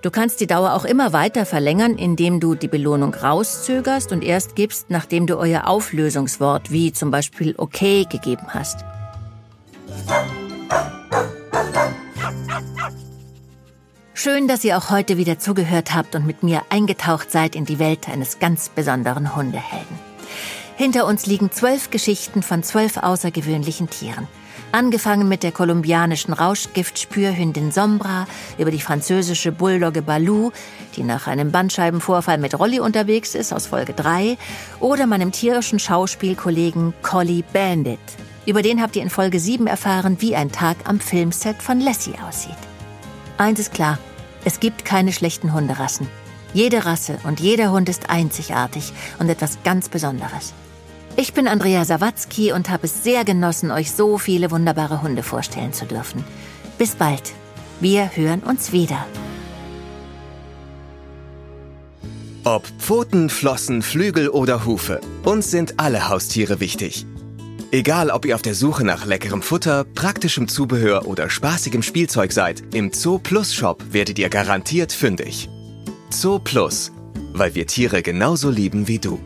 Du 0.00 0.10
kannst 0.10 0.40
die 0.40 0.46
Dauer 0.46 0.72
auch 0.72 0.84
immer 0.84 1.12
weiter 1.12 1.46
verlängern, 1.46 1.96
indem 1.96 2.40
du 2.40 2.54
die 2.54 2.68
Belohnung 2.68 3.14
rauszögerst 3.14 4.12
und 4.12 4.24
erst 4.24 4.56
gibst, 4.56 4.90
nachdem 4.90 5.26
du 5.26 5.36
euer 5.36 5.66
Auflösungswort 5.66 6.70
wie 6.70 6.92
zum 6.92 7.10
Beispiel 7.10 7.54
okay 7.56 8.06
gegeben 8.08 8.46
hast. 8.48 8.84
Schön, 14.14 14.46
dass 14.46 14.62
ihr 14.62 14.78
auch 14.78 14.90
heute 14.90 15.16
wieder 15.16 15.40
zugehört 15.40 15.96
habt 15.96 16.14
und 16.14 16.24
mit 16.24 16.44
mir 16.44 16.62
eingetaucht 16.68 17.32
seid 17.32 17.56
in 17.56 17.64
die 17.64 17.80
Welt 17.80 18.08
eines 18.08 18.38
ganz 18.38 18.68
besonderen 18.68 19.34
Hundehelden. 19.34 19.98
Hinter 20.76 21.06
uns 21.06 21.26
liegen 21.26 21.50
zwölf 21.50 21.90
Geschichten 21.90 22.42
von 22.42 22.62
zwölf 22.62 22.98
außergewöhnlichen 22.98 23.90
Tieren. 23.90 24.28
Angefangen 24.70 25.28
mit 25.28 25.42
der 25.42 25.52
kolumbianischen 25.52 26.32
Rauschgiftspürhündin 26.32 27.72
Sombra, 27.72 28.26
über 28.58 28.70
die 28.70 28.80
französische 28.80 29.52
Bulldogge 29.52 30.02
Balou, 30.02 30.50
die 30.96 31.02
nach 31.02 31.26
einem 31.26 31.52
Bandscheibenvorfall 31.52 32.38
mit 32.38 32.58
Rolli 32.58 32.78
unterwegs 32.78 33.34
ist 33.34 33.52
aus 33.52 33.66
Folge 33.66 33.92
3, 33.92 34.38
oder 34.80 35.06
meinem 35.06 35.32
tierischen 35.32 35.78
Schauspielkollegen 35.78 36.94
Collie 37.02 37.42
Bandit. 37.52 37.98
Über 38.44 38.62
den 38.62 38.82
habt 38.82 38.96
ihr 38.96 39.02
in 39.02 39.10
Folge 39.10 39.38
7 39.38 39.66
erfahren, 39.66 40.16
wie 40.20 40.34
ein 40.34 40.50
Tag 40.50 40.76
am 40.84 40.98
Filmset 40.98 41.62
von 41.62 41.80
Lassie 41.80 42.14
aussieht. 42.26 42.56
Eins 43.38 43.60
ist 43.60 43.72
klar, 43.72 43.98
es 44.44 44.58
gibt 44.58 44.84
keine 44.84 45.12
schlechten 45.12 45.52
Hunderassen. 45.52 46.08
Jede 46.52 46.84
Rasse 46.84 47.18
und 47.24 47.40
jeder 47.40 47.70
Hund 47.70 47.88
ist 47.88 48.10
einzigartig 48.10 48.92
und 49.18 49.28
etwas 49.28 49.58
ganz 49.64 49.88
Besonderes. 49.88 50.52
Ich 51.16 51.34
bin 51.34 51.46
Andrea 51.46 51.84
Sawatzki 51.84 52.52
und 52.52 52.68
habe 52.68 52.86
es 52.86 53.04
sehr 53.04 53.24
genossen, 53.24 53.70
euch 53.70 53.92
so 53.92 54.18
viele 54.18 54.50
wunderbare 54.50 55.02
Hunde 55.02 55.22
vorstellen 55.22 55.72
zu 55.72 55.86
dürfen. 55.86 56.24
Bis 56.78 56.94
bald. 56.94 57.32
Wir 57.80 58.10
hören 58.16 58.40
uns 58.40 58.72
wieder. 58.72 59.06
Ob 62.44 62.66
Pfoten, 62.78 63.30
Flossen, 63.30 63.82
Flügel 63.82 64.28
oder 64.28 64.64
Hufe, 64.64 65.00
uns 65.22 65.50
sind 65.50 65.78
alle 65.78 66.08
Haustiere 66.08 66.60
wichtig. 66.60 67.06
Egal, 67.74 68.10
ob 68.10 68.26
ihr 68.26 68.34
auf 68.34 68.42
der 68.42 68.54
Suche 68.54 68.84
nach 68.84 69.06
leckerem 69.06 69.40
Futter, 69.40 69.84
praktischem 69.84 70.46
Zubehör 70.46 71.06
oder 71.06 71.30
spaßigem 71.30 71.82
Spielzeug 71.82 72.30
seid, 72.30 72.62
im 72.74 72.92
Zoo 72.92 73.18
Plus 73.18 73.54
Shop 73.54 73.82
werdet 73.92 74.18
ihr 74.18 74.28
garantiert 74.28 74.92
fündig. 74.92 75.48
Zoo 76.10 76.38
Plus, 76.38 76.92
weil 77.32 77.54
wir 77.54 77.66
Tiere 77.66 78.02
genauso 78.02 78.50
lieben 78.50 78.88
wie 78.88 78.98
du. 78.98 79.18